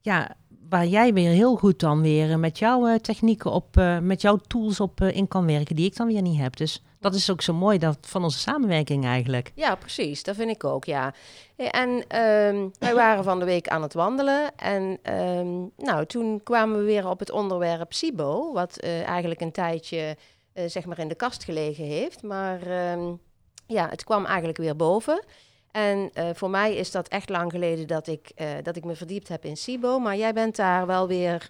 Ja, 0.00 0.36
waar 0.68 0.86
jij 0.86 1.12
weer 1.12 1.30
heel 1.30 1.56
goed 1.56 1.80
dan 1.80 2.02
weer 2.02 2.38
met 2.38 2.58
jouw 2.58 2.96
technieken 2.96 3.52
op, 3.52 3.76
met 4.02 4.20
jouw 4.20 4.36
tools 4.36 4.80
op 4.80 5.00
in 5.00 5.28
kan 5.28 5.46
werken, 5.46 5.76
die 5.76 5.86
ik 5.86 5.96
dan 5.96 6.06
weer 6.06 6.22
niet 6.22 6.40
heb. 6.40 6.56
Dus 6.56 6.82
dat 7.00 7.14
is 7.14 7.30
ook 7.30 7.42
zo 7.42 7.52
mooi 7.52 7.78
dat, 7.78 7.98
van 8.00 8.24
onze 8.24 8.38
samenwerking 8.38 9.04
eigenlijk. 9.04 9.52
Ja, 9.54 9.74
precies. 9.74 10.22
Dat 10.22 10.36
vind 10.36 10.50
ik 10.50 10.64
ook, 10.64 10.84
ja. 10.84 11.14
En 11.56 11.88
um, 11.88 12.70
wij 12.78 12.94
waren 12.94 13.24
van 13.24 13.38
de 13.38 13.44
week 13.44 13.68
aan 13.68 13.82
het 13.82 13.94
wandelen. 13.94 14.56
En 14.56 14.98
um, 15.14 15.70
nou, 15.76 16.06
toen 16.06 16.42
kwamen 16.42 16.78
we 16.78 16.84
weer 16.84 17.08
op 17.08 17.18
het 17.18 17.30
onderwerp 17.30 17.92
SIBO. 17.92 18.52
Wat 18.52 18.78
eigenlijk 19.06 19.40
een 19.40 19.52
tijdje 19.52 20.16
uh, 20.54 20.64
zeg 20.66 20.84
maar 20.84 20.98
in 20.98 21.08
de 21.08 21.14
kast 21.14 21.44
gelegen 21.44 21.84
heeft. 21.84 22.22
Maar 22.22 22.92
um, 22.92 23.20
ja, 23.66 23.88
het 23.88 24.04
kwam 24.04 24.24
eigenlijk 24.24 24.58
weer 24.58 24.76
boven. 24.76 25.24
En 25.70 26.10
uh, 26.14 26.28
voor 26.34 26.50
mij 26.50 26.74
is 26.74 26.90
dat 26.90 27.08
echt 27.08 27.28
lang 27.28 27.50
geleden 27.50 27.86
dat 27.86 28.06
ik, 28.06 28.32
uh, 28.36 28.46
dat 28.62 28.76
ik 28.76 28.84
me 28.84 28.94
verdiept 28.94 29.28
heb 29.28 29.44
in 29.44 29.56
SIBO. 29.56 29.98
Maar 29.98 30.16
jij 30.16 30.32
bent 30.32 30.56
daar 30.56 30.86
wel 30.86 31.08
weer 31.08 31.48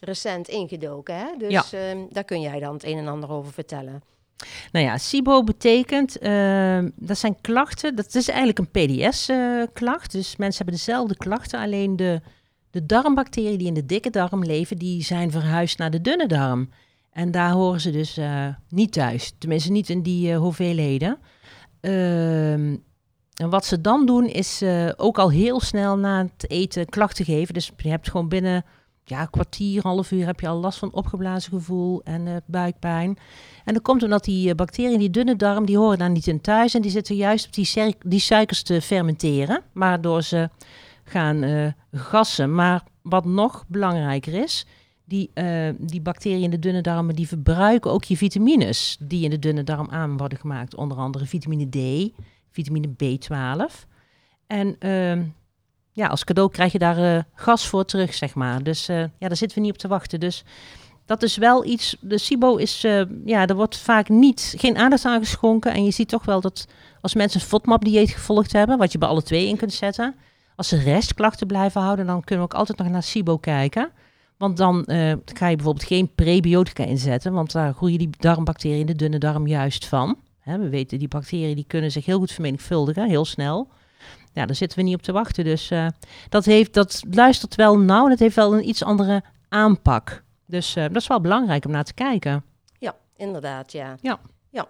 recent 0.00 0.48
ingedoken. 0.48 1.14
Hè? 1.14 1.26
Dus 1.38 1.70
ja. 1.70 1.90
Ehm, 1.90 1.98
daar 2.10 2.24
kun 2.24 2.40
jij 2.40 2.60
dan 2.60 2.72
het 2.72 2.84
een 2.84 2.98
en 2.98 3.08
ander 3.08 3.30
over 3.30 3.52
vertellen. 3.52 4.02
Nou 4.72 4.84
ja, 4.84 4.98
SIBO 4.98 5.44
betekent, 5.44 6.18
ehm, 6.18 6.90
dat 6.94 7.18
zijn 7.18 7.40
klachten, 7.40 7.96
dat 7.96 8.14
is 8.14 8.28
eigenlijk 8.28 8.58
een 8.58 8.70
PDS-klacht. 8.70 10.12
dus 10.12 10.36
mensen 10.36 10.56
hebben 10.64 10.74
dezelfde 10.74 11.16
klachten, 11.16 11.60
alleen 11.60 11.96
de, 11.96 12.20
de 12.70 12.86
darmbacteriën 12.86 13.58
die 13.58 13.66
in 13.66 13.74
de 13.74 13.86
dikke 13.86 14.10
darm 14.10 14.44
leven, 14.44 14.76
die 14.76 15.02
zijn 15.02 15.30
verhuisd 15.30 15.78
naar 15.78 15.90
de 15.90 16.00
dunne 16.00 16.26
darm. 16.26 16.70
En 17.10 17.30
daar 17.30 17.52
horen 17.52 17.80
ze 17.80 17.90
dus 17.90 18.20
niet 18.68 18.92
thuis, 18.92 19.32
tenminste 19.38 19.70
niet 19.70 19.88
in 19.88 20.02
die 20.02 20.34
hoeveelheden. 20.34 21.18
Ehm 21.80 22.74
en 23.38 23.50
wat 23.50 23.64
ze 23.64 23.80
dan 23.80 24.06
doen 24.06 24.26
is 24.26 24.62
uh, 24.62 24.88
ook 24.96 25.18
al 25.18 25.30
heel 25.30 25.60
snel 25.60 25.98
na 25.98 26.18
het 26.18 26.50
eten 26.50 26.86
klachten 26.86 27.24
geven. 27.24 27.54
Dus 27.54 27.72
je 27.76 27.88
hebt 27.88 28.10
gewoon 28.10 28.28
binnen 28.28 28.64
ja, 29.04 29.20
een 29.20 29.30
kwartier, 29.30 29.82
half 29.82 30.10
uur 30.10 30.26
heb 30.26 30.40
je 30.40 30.48
al 30.48 30.60
last 30.60 30.78
van 30.78 30.92
opgeblazen 30.92 31.52
gevoel 31.52 32.02
en 32.02 32.26
uh, 32.26 32.36
buikpijn. 32.46 33.18
En 33.64 33.74
dat 33.74 33.82
komt 33.82 34.02
omdat 34.02 34.24
die 34.24 34.48
uh, 34.48 34.54
bacteriën, 34.54 34.98
die 34.98 35.10
dunne 35.10 35.36
darm, 35.36 35.66
die 35.66 35.78
horen 35.78 35.98
daar 35.98 36.10
niet 36.10 36.26
in 36.26 36.40
thuis. 36.40 36.74
En 36.74 36.82
die 36.82 36.90
zitten 36.90 37.16
juist 37.16 37.46
op 37.46 37.52
die, 37.52 37.96
die 38.06 38.20
suikers 38.20 38.62
te 38.62 38.80
fermenteren, 38.80 39.62
waardoor 39.72 40.22
ze 40.22 40.48
gaan 41.04 41.74
gassen. 41.92 42.54
Maar 42.54 42.82
wat 43.02 43.24
nog 43.24 43.64
belangrijker 43.68 44.34
is, 44.34 44.66
die, 45.08 45.30
die 45.78 46.00
bacteriën 46.00 46.42
in 46.42 46.50
de 46.50 46.58
dunne 46.58 46.80
darmen, 46.80 47.14
die 47.14 47.28
verbruiken 47.28 47.90
ook 47.90 48.04
je 48.04 48.16
vitamines 48.16 48.96
die 49.00 49.24
in 49.24 49.30
de 49.30 49.38
dunne 49.38 49.64
darm 49.64 49.90
aan 49.90 50.16
worden 50.16 50.38
gemaakt. 50.38 50.74
Onder 50.74 50.98
andere 50.98 51.26
vitamine 51.26 51.68
D, 51.68 52.10
vitamine 52.50 52.88
B12. 52.88 53.88
En 54.46 54.76
uh, 54.80 55.24
ja, 55.92 56.06
als 56.06 56.24
cadeau 56.24 56.50
krijg 56.50 56.72
je 56.72 56.78
daar 56.78 56.98
uh, 56.98 57.22
gas 57.34 57.66
voor 57.66 57.84
terug, 57.84 58.14
zeg 58.14 58.34
maar. 58.34 58.62
Dus 58.62 58.88
uh, 58.88 58.96
ja, 58.98 59.28
daar 59.28 59.36
zitten 59.36 59.58
we 59.58 59.64
niet 59.64 59.72
op 59.72 59.78
te 59.78 59.88
wachten. 59.88 60.20
Dus 60.20 60.44
dat 61.04 61.22
is 61.22 61.36
wel 61.36 61.64
iets. 61.64 61.96
De 62.00 62.18
SIBO 62.18 62.56
is, 62.56 62.80
ja, 63.24 63.46
er 63.46 63.54
wordt 63.54 63.76
vaak 63.76 64.08
niet, 64.08 64.54
geen 64.56 64.76
aandacht 64.76 65.04
aan 65.04 65.20
geschonken. 65.20 65.72
En 65.72 65.84
je 65.84 65.90
ziet 65.90 66.08
toch 66.08 66.24
wel 66.24 66.40
dat 66.40 66.66
als 67.00 67.14
mensen 67.14 67.40
een 67.40 67.46
FODMAP-dieet 67.46 68.10
gevolgd 68.10 68.52
hebben, 68.52 68.78
wat 68.78 68.92
je 68.92 68.98
bij 68.98 69.08
alle 69.08 69.22
twee 69.22 69.48
in 69.48 69.56
kunt 69.56 69.72
zetten, 69.72 70.14
als 70.56 70.68
ze 70.68 70.76
restklachten 70.76 71.46
blijven 71.46 71.80
houden, 71.80 72.06
dan 72.06 72.24
kunnen 72.24 72.46
we 72.46 72.52
ook 72.52 72.58
altijd 72.58 72.78
nog 72.78 72.88
naar 72.88 73.02
SIBO 73.02 73.36
kijken. 73.36 73.90
Want 74.38 74.56
dan 74.56 74.84
uh, 74.86 75.12
ga 75.24 75.48
je 75.48 75.56
bijvoorbeeld 75.56 75.86
geen 75.86 76.14
prebiotica 76.14 76.84
inzetten, 76.84 77.32
want 77.32 77.52
daar 77.52 77.74
groeien 77.74 77.98
die 77.98 78.10
darmbacteriën 78.18 78.80
in 78.80 78.86
de 78.86 78.94
dunne 78.94 79.18
darm 79.18 79.46
juist 79.46 79.86
van. 79.86 80.18
Hè, 80.38 80.58
we 80.58 80.68
weten, 80.68 80.98
die 80.98 81.08
bacteriën 81.08 81.54
die 81.54 81.64
kunnen 81.66 81.90
zich 81.90 82.04
heel 82.04 82.18
goed 82.18 82.32
vermenigvuldigen, 82.32 83.08
heel 83.08 83.24
snel. 83.24 83.68
Ja, 84.32 84.46
daar 84.46 84.54
zitten 84.54 84.78
we 84.78 84.84
niet 84.84 84.94
op 84.94 85.02
te 85.02 85.12
wachten. 85.12 85.44
Dus 85.44 85.70
uh, 85.70 85.86
dat, 86.28 86.44
heeft, 86.44 86.74
dat 86.74 87.02
luistert 87.10 87.54
wel 87.54 87.78
nauw 87.78 88.04
en 88.04 88.10
het 88.10 88.18
heeft 88.18 88.36
wel 88.36 88.54
een 88.54 88.68
iets 88.68 88.82
andere 88.82 89.22
aanpak. 89.48 90.22
Dus 90.46 90.76
uh, 90.76 90.82
dat 90.82 90.96
is 90.96 91.06
wel 91.06 91.20
belangrijk 91.20 91.64
om 91.64 91.70
naar 91.70 91.84
te 91.84 91.94
kijken. 91.94 92.44
Ja, 92.78 92.96
inderdaad, 93.16 93.72
ja. 93.72 93.96
Ja. 94.00 94.20
Ja, 94.50 94.68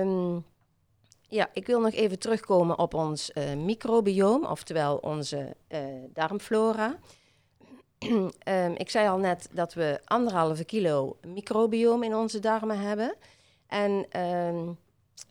um, 0.00 0.44
ja 1.28 1.48
ik 1.52 1.66
wil 1.66 1.80
nog 1.80 1.92
even 1.92 2.18
terugkomen 2.18 2.78
op 2.78 2.94
ons 2.94 3.32
microbiome, 3.56 4.48
oftewel 4.48 4.96
onze 4.96 5.56
darmflora. 6.12 6.96
Um, 7.98 8.30
ik 8.84 8.90
zei 8.90 9.08
al 9.08 9.18
net 9.18 9.48
dat 9.52 9.74
we 9.74 10.00
anderhalve 10.04 10.64
kilo 10.64 11.16
microbiome 11.26 12.04
in 12.04 12.14
onze 12.14 12.38
darmen 12.38 12.80
hebben. 12.80 13.14
En 13.66 14.20
um, 14.20 14.78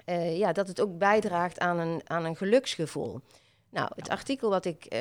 uh, 0.06 0.38
ja, 0.38 0.52
dat 0.52 0.68
het 0.68 0.82
ook 0.82 0.98
bijdraagt 0.98 1.60
aan 1.60 1.80
een, 1.80 2.02
aan 2.08 2.26
een 2.26 2.36
geluksgevoel. 2.36 3.22
Nou, 3.70 3.90
het 3.96 4.10
artikel 4.10 4.50
wat 4.50 4.66
ik 4.66 4.94
uh, 4.94 5.00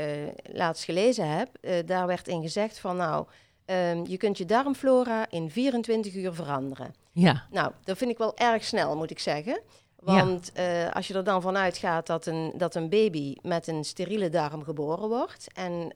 laatst 0.53 0.85
gelezen 0.85 1.29
heb, 1.29 1.49
uh, 1.61 1.75
daar 1.87 2.07
werd 2.07 2.29
in 2.29 2.43
gezegd 2.43 2.79
van 2.79 2.97
nou, 2.97 3.27
um, 3.67 4.07
je 4.07 4.17
kunt 4.17 4.39
je 4.39 4.45
darmflora 4.45 5.31
in 5.31 5.51
24 5.51 6.15
uur 6.15 6.35
veranderen. 6.35 6.95
Ja. 7.13 7.47
Nou, 7.51 7.73
dat 7.85 7.97
vind 7.97 8.11
ik 8.11 8.19
wel 8.19 8.37
erg 8.37 8.65
snel, 8.65 8.97
moet 8.97 9.11
ik 9.11 9.19
zeggen. 9.19 9.61
Want 9.97 10.51
ja. 10.55 10.89
als 10.89 11.09
je 11.09 11.15
er 11.15 11.25
dan 11.25 11.43
vanuit 11.43 11.77
gaat 11.77 12.07
dat 12.07 12.27
een, 12.27 12.53
dat 12.57 12.75
een 12.75 12.89
baby 12.89 13.35
met 13.43 13.67
een 13.67 13.85
steriele 13.85 14.29
darm 14.29 14.63
geboren 14.65 15.09
wordt 15.09 15.47
en, 15.55 15.95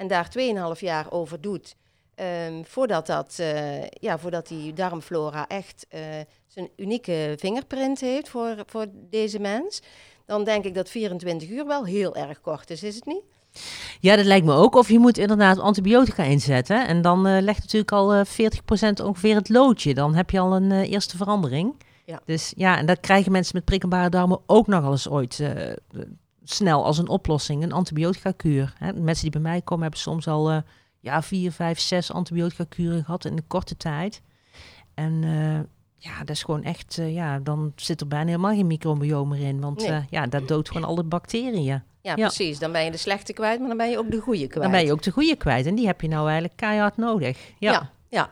en 0.00 0.08
daar 0.08 0.28
2,5 0.74 0.80
jaar 0.80 1.10
over 1.10 1.40
doet 1.40 1.76
um, 2.46 2.64
voordat, 2.64 3.06
dat, 3.06 3.42
ja, 3.90 4.18
voordat 4.18 4.48
die 4.48 4.72
darmflora 4.72 5.46
echt 5.46 5.86
zijn 6.46 6.68
unieke 6.76 7.34
vingerprint 7.38 8.00
heeft 8.00 8.28
voor, 8.28 8.54
voor 8.66 8.86
deze 9.10 9.38
mens, 9.38 9.82
dan 10.26 10.44
denk 10.44 10.64
ik 10.64 10.74
dat 10.74 10.90
24 10.90 11.48
uur 11.48 11.66
wel 11.66 11.84
heel 11.84 12.16
erg 12.16 12.40
kort 12.40 12.70
is, 12.70 12.82
is 12.82 12.94
het 12.94 13.06
niet? 13.06 13.22
Ja, 14.00 14.16
dat 14.16 14.24
lijkt 14.24 14.46
me 14.46 14.52
ook. 14.52 14.74
Of 14.74 14.88
je 14.88 14.98
moet 14.98 15.18
inderdaad 15.18 15.58
antibiotica 15.58 16.22
inzetten. 16.22 16.86
En 16.86 17.02
dan 17.02 17.26
uh, 17.26 17.40
legt 17.40 17.60
natuurlijk 17.60 17.92
al 17.92 18.14
uh, 18.14 18.20
eh, 18.20 18.52
40% 19.00 19.04
ongeveer 19.04 19.34
het 19.34 19.48
loodje. 19.48 19.94
Dan 19.94 20.14
heb 20.14 20.30
je 20.30 20.38
al 20.38 20.56
een 20.56 20.72
eerste 20.72 21.16
verandering. 21.16 21.74
Ja. 22.04 22.20
Dus 22.24 22.52
ja, 22.56 22.78
en 22.78 22.86
dat 22.86 23.00
krijgen 23.00 23.32
mensen 23.32 23.56
met 23.56 23.64
prikkelbare 23.64 24.08
darmen 24.08 24.40
ook 24.46 24.66
nog 24.66 24.90
eens 24.90 25.08
ooit 25.08 25.42
snel 26.44 26.84
als 26.84 26.98
een 26.98 27.08
oplossing. 27.08 27.62
Een 27.62 27.72
antibiotica-kuur. 27.72 28.74
Mensen 28.94 29.22
die 29.22 29.30
bij 29.30 29.50
mij 29.50 29.60
komen 29.62 29.82
hebben 29.82 30.00
soms 30.00 30.28
al 30.28 30.62
ja, 31.00 31.22
vier, 31.22 31.52
vijf, 31.52 31.80
zes 31.80 32.12
antibiotica-kuren 32.12 33.04
gehad 33.04 33.24
in 33.24 33.32
een 33.32 33.46
korte 33.46 33.76
tijd. 33.76 34.22
En 34.94 35.22
ja, 36.02 36.18
dat 36.18 36.28
is 36.28 36.42
gewoon 36.42 36.62
echt, 36.62 36.98
uh, 36.98 37.14
ja, 37.14 37.38
dan 37.38 37.72
zit 37.76 38.00
er 38.00 38.06
bijna 38.06 38.26
helemaal 38.26 38.54
geen 38.54 38.66
microbiome 38.66 39.36
meer 39.36 39.48
in. 39.48 39.60
Want 39.60 39.88
nee. 39.88 40.04
ja, 40.10 40.26
dat 40.26 40.48
doodt 40.48 40.68
gewoon 40.68 40.88
alle 40.88 41.02
bacteriën. 41.02 41.62
Ja, 41.64 41.82
ja, 42.02 42.14
precies. 42.14 42.58
Dan 42.58 42.72
ben 42.72 42.84
je 42.84 42.90
de 42.90 42.96
slechte 42.96 43.32
kwijt, 43.32 43.58
maar 43.58 43.68
dan 43.68 43.76
ben 43.76 43.90
je 43.90 43.98
ook 43.98 44.10
de 44.10 44.20
goede 44.20 44.46
kwijt. 44.46 44.62
Dan 44.62 44.70
ben 44.70 44.84
je 44.84 44.92
ook 44.92 45.02
de 45.02 45.10
goede 45.10 45.36
kwijt. 45.36 45.66
En 45.66 45.74
die 45.74 45.86
heb 45.86 46.00
je 46.00 46.08
nou 46.08 46.24
eigenlijk 46.24 46.56
keihard 46.56 46.96
nodig. 46.96 47.38
Ja, 47.58 47.90
ja. 48.08 48.30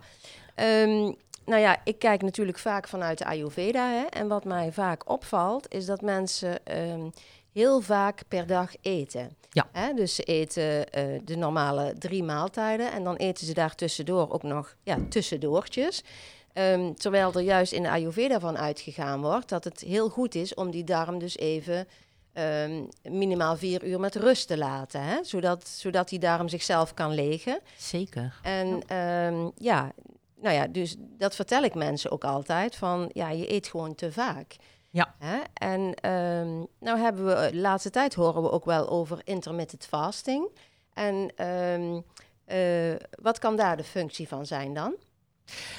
ja. 0.57 0.83
Um, 0.85 1.17
nou 1.49 1.61
ja, 1.61 1.81
ik 1.85 1.99
kijk 1.99 2.23
natuurlijk 2.23 2.59
vaak 2.59 2.89
vanuit 2.89 3.19
de 3.19 3.25
Ayurveda. 3.25 3.91
Hè, 3.91 4.05
en 4.05 4.29
wat 4.29 4.45
mij 4.45 4.73
vaak 4.73 5.11
opvalt, 5.11 5.75
is 5.75 5.87
dat 5.87 6.01
mensen 6.01 6.59
um, 6.79 7.13
heel 7.53 7.81
vaak 7.81 8.23
per 8.29 8.47
dag 8.47 8.73
eten. 8.81 9.37
Ja. 9.51 9.69
Hè, 9.73 9.95
dus 9.95 10.15
ze 10.15 10.23
eten 10.23 10.79
uh, 10.99 11.21
de 11.25 11.37
normale 11.37 11.95
drie 11.99 12.23
maaltijden. 12.23 12.93
En 12.93 13.05
dan 13.05 13.17
eten 13.17 13.47
ze 13.47 13.55
daar 13.55 13.75
tussendoor 13.75 14.31
ook 14.31 14.43
nog 14.43 14.77
ja, 14.83 14.99
tussendoortjes. 15.09 16.03
Um, 16.55 16.95
terwijl 16.95 17.33
er 17.33 17.41
juist 17.41 17.73
in 17.73 17.83
de 17.83 17.91
Ayurveda 17.91 18.41
van 18.41 18.59
uitgegaan 18.59 19.21
wordt 19.21 19.49
dat 19.49 19.65
het 19.65 19.81
heel 19.81 20.09
goed 20.09 20.35
is 20.35 20.55
om 20.55 20.71
die 20.71 20.85
darm 20.85 21.19
dus 21.19 21.37
even 21.37 21.87
um, 22.35 22.89
minimaal 23.03 23.57
vier 23.57 23.85
uur 23.85 24.01
met 24.01 24.15
rust 24.15 24.49
te 24.49 24.59
laten. 24.59 25.03
Hè? 25.03 25.25
Zodat, 25.25 25.69
zodat 25.69 26.09
die 26.09 26.19
darm 26.19 26.49
zichzelf 26.49 26.95
kan 26.95 27.15
legen. 27.15 27.61
Zeker. 27.77 28.41
En 28.43 28.83
ja. 28.87 29.27
Um, 29.27 29.53
ja, 29.57 29.93
nou 30.41 30.55
ja, 30.55 30.67
dus 30.67 30.97
dat 30.99 31.35
vertel 31.35 31.63
ik 31.63 31.75
mensen 31.75 32.11
ook 32.11 32.25
altijd. 32.25 32.77
Van 32.77 33.11
ja, 33.13 33.31
je 33.31 33.53
eet 33.53 33.67
gewoon 33.67 33.95
te 33.95 34.13
vaak. 34.13 34.57
Ja. 34.91 35.15
Hè? 35.19 35.39
En 35.55 35.81
um, 35.81 36.67
nou 36.81 36.99
hebben 36.99 37.27
we, 37.27 37.49
de 37.51 37.59
laatste 37.59 37.91
tijd 37.91 38.15
horen 38.15 38.43
we 38.43 38.51
ook 38.51 38.65
wel 38.65 38.89
over 38.89 39.21
intermittent 39.25 39.87
fasting. 39.87 40.49
En 40.93 41.47
um, 41.47 42.05
uh, 42.47 42.95
wat 43.23 43.39
kan 43.39 43.57
daar 43.57 43.77
de 43.77 43.85
functie 43.85 44.29
van 44.29 44.47
zijn 44.47 44.75
dan? 44.75 44.95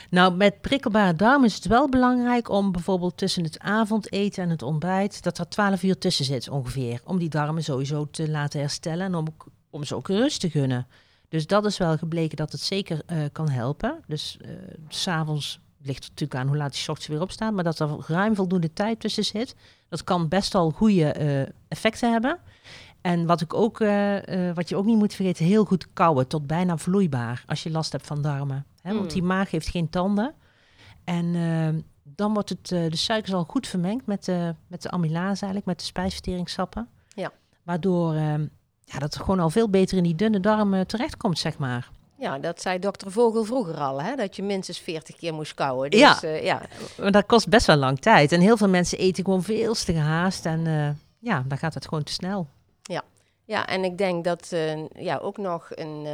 Nou, 0.09 0.35
met 0.35 0.61
prikkelbare 0.61 1.15
darm 1.15 1.43
is 1.43 1.55
het 1.55 1.65
wel 1.65 1.89
belangrijk 1.89 2.49
om 2.49 2.71
bijvoorbeeld 2.71 3.17
tussen 3.17 3.43
het 3.43 3.59
avondeten 3.59 4.43
en 4.43 4.49
het 4.49 4.61
ontbijt, 4.61 5.23
dat 5.23 5.37
er 5.37 5.49
12 5.49 5.83
uur 5.83 5.97
tussen 5.97 6.25
zit 6.25 6.49
ongeveer. 6.49 7.01
Om 7.05 7.17
die 7.17 7.29
darmen 7.29 7.63
sowieso 7.63 8.09
te 8.11 8.29
laten 8.29 8.59
herstellen 8.59 9.05
en 9.05 9.15
om, 9.15 9.27
om 9.69 9.83
ze 9.83 9.95
ook 9.95 10.07
rust 10.07 10.39
te 10.39 10.49
gunnen. 10.49 10.87
Dus 11.29 11.47
dat 11.47 11.65
is 11.65 11.77
wel 11.77 11.97
gebleken 11.97 12.37
dat 12.37 12.51
het 12.51 12.61
zeker 12.61 13.01
uh, 13.07 13.23
kan 13.31 13.49
helpen. 13.49 14.03
Dus 14.07 14.37
uh, 14.41 14.49
s'avonds 14.87 15.59
ligt 15.81 16.03
het 16.03 16.09
natuurlijk 16.09 16.39
aan 16.39 16.47
hoe 16.47 16.57
laat 16.57 16.77
je 16.77 16.89
ochtends 16.91 17.07
weer 17.07 17.21
opstaat, 17.21 17.53
maar 17.53 17.63
dat 17.63 17.79
er 17.79 17.89
ruim 18.07 18.35
voldoende 18.35 18.73
tijd 18.73 18.99
tussen 18.99 19.25
zit. 19.25 19.55
Dat 19.89 20.03
kan 20.03 20.27
best 20.27 20.55
al 20.55 20.71
goede 20.71 21.15
uh, 21.19 21.53
effecten 21.67 22.11
hebben. 22.11 22.39
En 23.01 23.25
wat, 23.25 23.41
ik 23.41 23.53
ook, 23.53 23.77
wat 24.53 24.69
je 24.69 24.75
ook 24.75 24.85
niet 24.85 24.97
moet 24.97 25.13
vergeten, 25.13 25.45
heel 25.45 25.65
goed 25.65 25.93
kouwen 25.93 26.27
tot 26.27 26.47
bijna 26.47 26.77
vloeibaar 26.77 27.43
als 27.47 27.63
je 27.63 27.71
last 27.71 27.91
hebt 27.91 28.07
van 28.07 28.21
darmen. 28.21 28.65
Hè, 28.81 28.93
want 28.93 29.11
die 29.11 29.23
maag 29.23 29.51
heeft 29.51 29.67
geen 29.67 29.89
tanden. 29.89 30.33
En 31.03 31.85
dan 32.03 32.33
wordt 32.33 32.49
het, 32.49 32.67
de 32.67 32.95
suiker 32.95 33.33
al 33.33 33.43
goed 33.43 33.67
vermengd 33.67 34.05
met 34.05 34.25
de, 34.25 34.55
met 34.67 34.81
de 34.81 34.91
amylase 34.91 35.41
eigenlijk, 35.41 35.65
met 35.65 35.79
de 35.79 35.85
spijsverteringssappen. 35.85 36.87
Ja. 37.07 37.31
Waardoor 37.63 38.15
uh, 38.15 38.33
ja, 38.91 38.99
dat 38.99 39.15
gewoon 39.15 39.39
al 39.39 39.49
veel 39.49 39.69
beter 39.69 39.97
in 39.97 40.03
die 40.03 40.15
dunne 40.15 40.39
darm 40.39 40.85
terechtkomt, 40.85 41.39
zeg 41.39 41.57
maar. 41.57 41.89
Ja, 42.15 42.37
dat 42.37 42.61
zei 42.61 42.79
dokter 42.79 43.11
Vogel 43.11 43.43
vroeger 43.43 43.77
al, 43.77 44.01
hè? 44.01 44.15
dat 44.15 44.35
je 44.35 44.43
minstens 44.43 44.79
40 44.79 45.15
keer 45.15 45.33
moest 45.33 45.53
kouwen. 45.53 45.89
Dus, 45.89 45.99
ja. 45.99 46.29
ja, 46.29 46.61
maar 46.97 47.11
dat 47.11 47.25
kost 47.25 47.49
best 47.49 47.65
wel 47.65 47.75
lang 47.75 47.99
tijd. 47.99 48.31
En 48.31 48.41
heel 48.41 48.57
veel 48.57 48.69
mensen 48.69 48.97
eten 48.97 49.23
gewoon 49.23 49.43
veel 49.43 49.73
te 49.73 49.93
gehaast. 49.93 50.45
En 50.45 50.63
ja, 51.19 51.43
dan 51.47 51.57
gaat 51.57 51.73
het 51.73 51.87
gewoon 51.87 52.03
te 52.03 52.11
snel. 52.11 52.47
Ja, 52.81 53.03
ja 53.45 53.67
en 53.67 53.83
ik 53.83 53.97
denk 53.97 54.23
dat 54.23 54.55
ja, 54.95 55.17
ook 55.17 55.37
nog 55.37 55.67
een, 55.69 56.05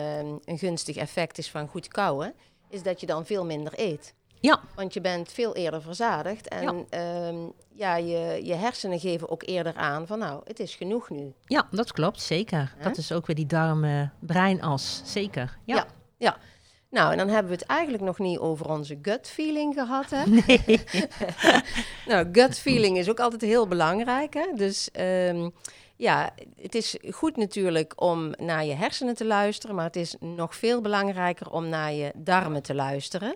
een 0.46 0.58
gunstig 0.58 0.96
effect 0.96 1.38
is 1.38 1.50
van 1.50 1.68
goed 1.68 1.88
kouwen 1.88 2.34
is 2.70 2.84
dat 2.84 3.00
je 3.00 3.06
dan 3.06 3.26
veel 3.26 3.46
minder 3.46 3.74
eet. 3.76 4.14
Ja. 4.46 4.62
Want 4.76 4.94
je 4.94 5.02
bent 5.02 5.32
veel 5.32 5.56
eerder 5.56 5.82
verzadigd. 5.82 6.48
En 6.48 6.86
ja, 6.90 7.32
ja 7.74 7.96
je, 7.96 8.40
je 8.44 8.54
hersenen 8.54 9.00
geven 9.00 9.30
ook 9.30 9.44
eerder 9.46 9.76
aan 9.76 10.08
van 10.08 10.20
nou, 10.20 10.42
het 10.44 10.60
is 10.60 10.76
genoeg 10.76 11.10
nu. 11.10 11.34
Ja, 11.46 11.68
dat 11.72 11.92
klopt, 11.92 12.22
zeker. 12.22 12.76
Dat 12.84 12.98
is 12.98 13.12
ook 13.12 13.26
weer 13.26 13.36
die 13.36 13.46
darm-breinas, 13.46 15.02
zeker. 15.06 15.58
Ja. 15.64 15.76
ja. 15.76 15.86
ja. 16.18 16.38
Nou, 16.90 17.12
en 17.12 17.18
dan 17.18 17.30
hebben 17.30 17.52
we 17.52 17.58
het 17.58 17.68
eigenlijk 17.68 18.04
nog 18.04 18.20
niet 18.20 18.38
over 18.38 18.70
onze 18.70 19.00
gut 19.02 19.28
feeling 19.28 19.74
gehad. 19.74 20.10
Hè? 20.10 20.26
Nee. 20.26 20.84
nou, 22.12 22.28
gut 22.32 22.60
feeling 22.60 22.98
is 22.98 23.10
ook 23.10 23.20
altijd 23.20 23.42
heel 23.42 23.68
belangrijk. 23.68 24.34
Hè? 24.34 24.46
Dus 24.56 24.90
um, 25.00 25.54
ja, 25.96 26.34
het 26.62 26.76
is 26.76 26.98
goed 27.10 27.38
natuurlijk 27.38 28.02
om 28.02 28.34
naar 28.38 28.66
je 28.66 28.74
hersenen 28.74 29.16
te 29.16 29.26
luisteren, 29.26 29.76
maar 29.76 29.86
het 29.86 29.96
is 29.96 30.16
nog 30.20 30.56
veel 30.56 30.82
belangrijker 30.82 31.52
om 31.52 31.70
naar 31.70 31.94
je 31.94 32.12
darmen 32.16 32.64
te 32.64 32.76
luisteren. 32.76 33.36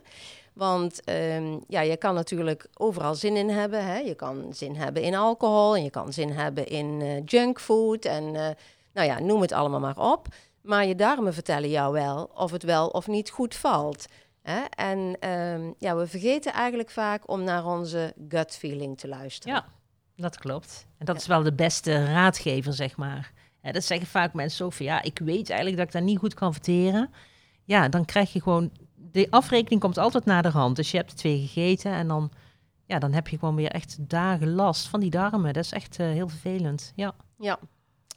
Want 0.59 1.09
um, 1.09 1.63
ja, 1.67 1.81
je 1.81 1.97
kan 1.97 2.13
natuurlijk 2.13 2.67
overal 2.73 3.15
zin 3.15 3.35
in 3.35 3.49
hebben. 3.49 3.85
Hè? 3.85 3.97
Je 3.97 4.15
kan 4.15 4.53
zin 4.53 4.75
hebben 4.75 5.01
in 5.01 5.15
alcohol 5.15 5.75
en 5.75 5.83
je 5.83 5.89
kan 5.89 6.13
zin 6.13 6.31
hebben 6.31 6.67
in 6.67 7.01
uh, 7.01 7.25
junkfood 7.25 8.05
en 8.05 8.23
uh, 8.23 8.47
nou 8.93 9.07
ja, 9.07 9.19
noem 9.19 9.41
het 9.41 9.51
allemaal 9.51 9.79
maar 9.79 9.97
op. 9.97 10.27
Maar 10.61 10.85
je 10.85 10.95
darmen 10.95 11.33
vertellen 11.33 11.69
jou 11.69 11.93
wel 11.93 12.31
of 12.35 12.51
het 12.51 12.63
wel 12.63 12.87
of 12.87 13.07
niet 13.07 13.29
goed 13.29 13.55
valt. 13.55 14.05
Hè? 14.41 14.59
En 14.69 15.29
um, 15.29 15.75
ja, 15.77 15.95
we 15.95 16.07
vergeten 16.07 16.53
eigenlijk 16.53 16.89
vaak 16.89 17.29
om 17.29 17.43
naar 17.43 17.65
onze 17.65 18.13
gut 18.29 18.55
feeling 18.55 18.97
te 18.97 19.07
luisteren. 19.07 19.55
Ja, 19.55 19.65
dat 20.15 20.37
klopt. 20.37 20.85
En 20.97 21.05
dat 21.05 21.17
is 21.17 21.27
wel 21.27 21.43
de 21.43 21.53
beste 21.53 22.05
raadgever, 22.05 22.73
zeg 22.73 22.97
maar. 22.97 23.31
Ja, 23.61 23.71
dat 23.71 23.83
zeggen 23.83 24.07
vaak 24.07 24.33
mensen 24.33 24.65
ook 24.65 24.73
van 24.73 24.85
ja, 24.85 25.01
ik 25.01 25.19
weet 25.19 25.49
eigenlijk 25.49 25.77
dat 25.77 25.87
ik 25.87 25.93
dat 25.93 26.03
niet 26.03 26.19
goed 26.19 26.33
kan 26.33 26.53
verteren. 26.53 27.09
Ja, 27.63 27.89
dan 27.89 28.05
krijg 28.05 28.33
je 28.33 28.41
gewoon, 28.41 28.71
de 29.11 29.27
afrekening 29.29 29.81
komt 29.81 29.97
altijd 29.97 30.25
naar 30.25 30.43
de 30.43 30.49
hand. 30.49 30.75
Dus 30.75 30.91
je 30.91 30.97
hebt 30.97 31.17
twee 31.17 31.39
gegeten 31.39 31.91
en 31.91 32.07
dan, 32.07 32.31
ja, 32.85 32.99
dan 32.99 33.13
heb 33.13 33.27
je 33.27 33.37
gewoon 33.37 33.55
weer 33.55 33.71
echt 33.71 33.97
dagen 33.99 34.53
last 34.53 34.87
van 34.87 34.99
die 34.99 35.09
darmen. 35.09 35.53
Dat 35.53 35.63
is 35.63 35.71
echt 35.71 35.99
uh, 35.99 36.07
heel 36.07 36.27
vervelend. 36.29 36.91
Ja. 36.95 37.13
Ja, 37.37 37.59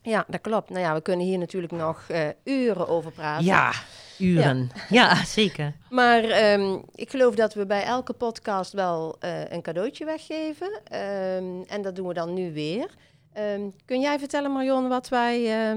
ja, 0.02 0.25
dat 0.28 0.40
klopt. 0.40 0.70
Nou 0.70 0.80
ja, 0.80 0.94
we 0.94 1.00
kunnen 1.00 1.26
hier 1.26 1.38
natuurlijk 1.38 1.72
nog 1.72 2.06
uh, 2.11 2.28
uren 2.44 2.88
over 2.88 3.12
praten. 3.12 3.44
Ja, 3.44 3.72
uren. 4.18 4.70
Ja, 4.88 5.11
ja 5.16 5.25
zeker. 5.25 5.72
Maar 5.90 6.52
um, 6.52 6.84
ik 6.94 7.11
geloof 7.11 7.34
dat 7.34 7.54
we 7.54 7.66
bij 7.66 7.84
elke 7.84 8.12
podcast 8.12 8.72
wel 8.72 9.16
uh, 9.20 9.50
een 9.50 9.62
cadeautje 9.62 10.04
weggeven. 10.04 10.66
Um, 10.66 11.62
en 11.62 11.82
dat 11.82 11.96
doen 11.96 12.08
we 12.08 12.14
dan 12.14 12.34
nu 12.34 12.52
weer. 12.52 12.90
Um, 13.38 13.75
kun 13.84 14.00
jij 14.00 14.18
vertellen, 14.18 14.52
Marion, 14.52 14.88
wat 14.88 15.08
wij 15.08 15.72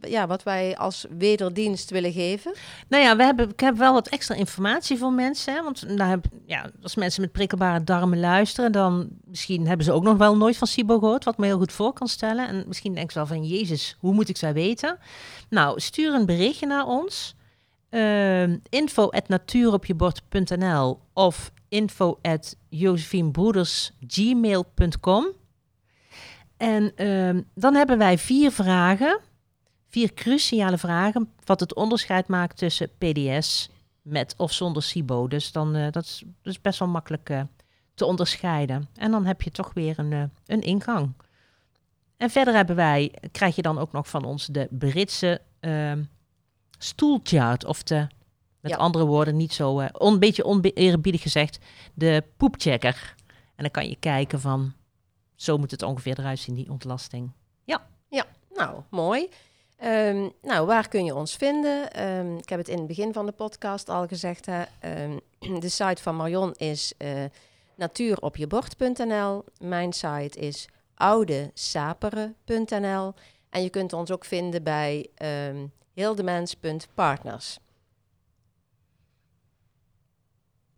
ja, 0.00 0.26
wat 0.26 0.42
wij 0.42 0.76
als 0.76 1.06
wederdienst 1.18 1.90
willen 1.90 2.12
geven? 2.12 2.54
Nou 2.88 3.02
ja, 3.02 3.16
we 3.16 3.22
hebben, 3.22 3.50
ik 3.50 3.60
heb 3.60 3.76
wel 3.76 3.92
wat 3.92 4.08
extra 4.08 4.34
informatie 4.34 4.98
voor 4.98 5.12
mensen. 5.12 5.54
Hè? 5.54 5.62
Want 5.62 5.88
nou 5.88 6.10
heb, 6.10 6.24
ja, 6.46 6.70
als 6.82 6.94
mensen 6.94 7.20
met 7.20 7.32
prikkelbare 7.32 7.84
darmen 7.84 8.20
luisteren, 8.20 8.72
dan 8.72 9.08
misschien 9.24 9.66
hebben 9.66 9.86
ze 9.86 9.92
ook 9.92 10.02
nog 10.02 10.16
wel 10.16 10.36
nooit 10.36 10.56
van 10.56 10.66
SIBO 10.66 10.98
gehoord, 10.98 11.24
wat 11.24 11.38
me 11.38 11.46
heel 11.46 11.58
goed 11.58 11.72
voor 11.72 11.92
kan 11.92 12.08
stellen. 12.08 12.48
En 12.48 12.64
misschien 12.66 12.94
denken 12.94 13.12
ze 13.12 13.18
wel 13.18 13.28
van, 13.28 13.44
Jezus, 13.44 13.96
hoe 13.98 14.14
moet 14.14 14.28
ik 14.28 14.36
zij 14.36 14.52
weten? 14.52 14.98
Nou, 15.48 15.80
stuur 15.80 16.14
een 16.14 16.26
berichtje 16.26 16.66
naar 16.66 16.86
ons. 16.86 17.36
Uh, 17.90 18.42
info 18.68 19.08
at 19.08 19.28
natuuropjebord.nl 19.28 21.00
of 21.12 21.52
info 21.68 22.18
at 22.22 22.56
En 26.56 26.92
uh, 26.96 27.42
dan 27.54 27.74
hebben 27.74 27.98
wij 27.98 28.18
vier 28.18 28.50
vragen 28.50 29.20
Vier 29.88 30.14
cruciale 30.14 30.78
vragen 30.78 31.32
wat 31.44 31.60
het 31.60 31.74
onderscheid 31.74 32.26
maakt 32.26 32.56
tussen 32.56 32.90
PDS 32.98 33.70
met 34.02 34.34
of 34.36 34.52
zonder 34.52 34.82
SIBO. 34.82 35.28
Dus 35.28 35.52
dan, 35.52 35.76
uh, 35.76 35.90
dat, 35.90 36.04
is, 36.04 36.22
dat 36.42 36.52
is 36.52 36.60
best 36.60 36.78
wel 36.78 36.88
makkelijk 36.88 37.30
uh, 37.30 37.40
te 37.94 38.04
onderscheiden. 38.04 38.88
En 38.94 39.10
dan 39.10 39.26
heb 39.26 39.42
je 39.42 39.50
toch 39.50 39.72
weer 39.74 39.98
een, 39.98 40.10
uh, 40.10 40.22
een 40.46 40.60
ingang. 40.60 41.12
En 42.16 42.30
verder 42.30 42.54
hebben 42.54 42.76
wij, 42.76 43.14
krijg 43.32 43.56
je 43.56 43.62
dan 43.62 43.78
ook 43.78 43.92
nog 43.92 44.08
van 44.08 44.24
ons 44.24 44.46
de 44.46 44.68
Britse 44.70 45.40
ehm, 45.60 46.02
stoelchart. 46.78 47.64
Of 47.64 47.82
de, 47.82 48.06
met 48.60 48.70
ja. 48.70 48.76
andere 48.76 49.04
woorden, 49.04 49.36
niet 49.36 49.52
zo, 49.52 49.80
een 49.80 50.18
beetje 50.18 50.44
oneerbiedig 50.44 51.22
gezegd, 51.22 51.58
de 51.94 52.24
poepchecker. 52.36 53.14
En 53.26 53.62
dan 53.62 53.70
kan 53.70 53.88
je 53.88 53.96
kijken 53.96 54.40
van, 54.40 54.72
zo 55.34 55.58
moet 55.58 55.70
het 55.70 55.82
ongeveer 55.82 56.18
eruit 56.18 56.38
zien, 56.38 56.54
die 56.54 56.70
ontlasting. 56.70 57.32
Ja. 57.64 57.86
Ja, 58.08 58.24
nou, 58.54 58.82
mooi. 58.90 59.28
Um, 59.84 60.32
nou, 60.42 60.66
waar 60.66 60.88
kun 60.88 61.04
je 61.04 61.14
ons 61.14 61.36
vinden? 61.36 62.08
Um, 62.08 62.36
ik 62.36 62.48
heb 62.48 62.58
het 62.58 62.68
in 62.68 62.78
het 62.78 62.86
begin 62.86 63.12
van 63.12 63.26
de 63.26 63.32
podcast 63.32 63.88
al 63.88 64.06
gezegd. 64.06 64.46
Hè. 64.46 64.62
Um, 65.04 65.20
de 65.60 65.68
site 65.68 66.02
van 66.02 66.16
Marion 66.16 66.54
is 66.54 66.92
uh, 66.98 67.24
natuuropjebord.nl. 67.74 69.44
Mijn 69.60 69.92
site 69.92 70.38
is 70.38 70.68
oudesaperen.nl. 70.94 73.14
En 73.50 73.62
je 73.62 73.70
kunt 73.70 73.92
ons 73.92 74.10
ook 74.10 74.24
vinden 74.24 74.62
bij 74.62 75.10
hildemens.partners. 75.94 77.58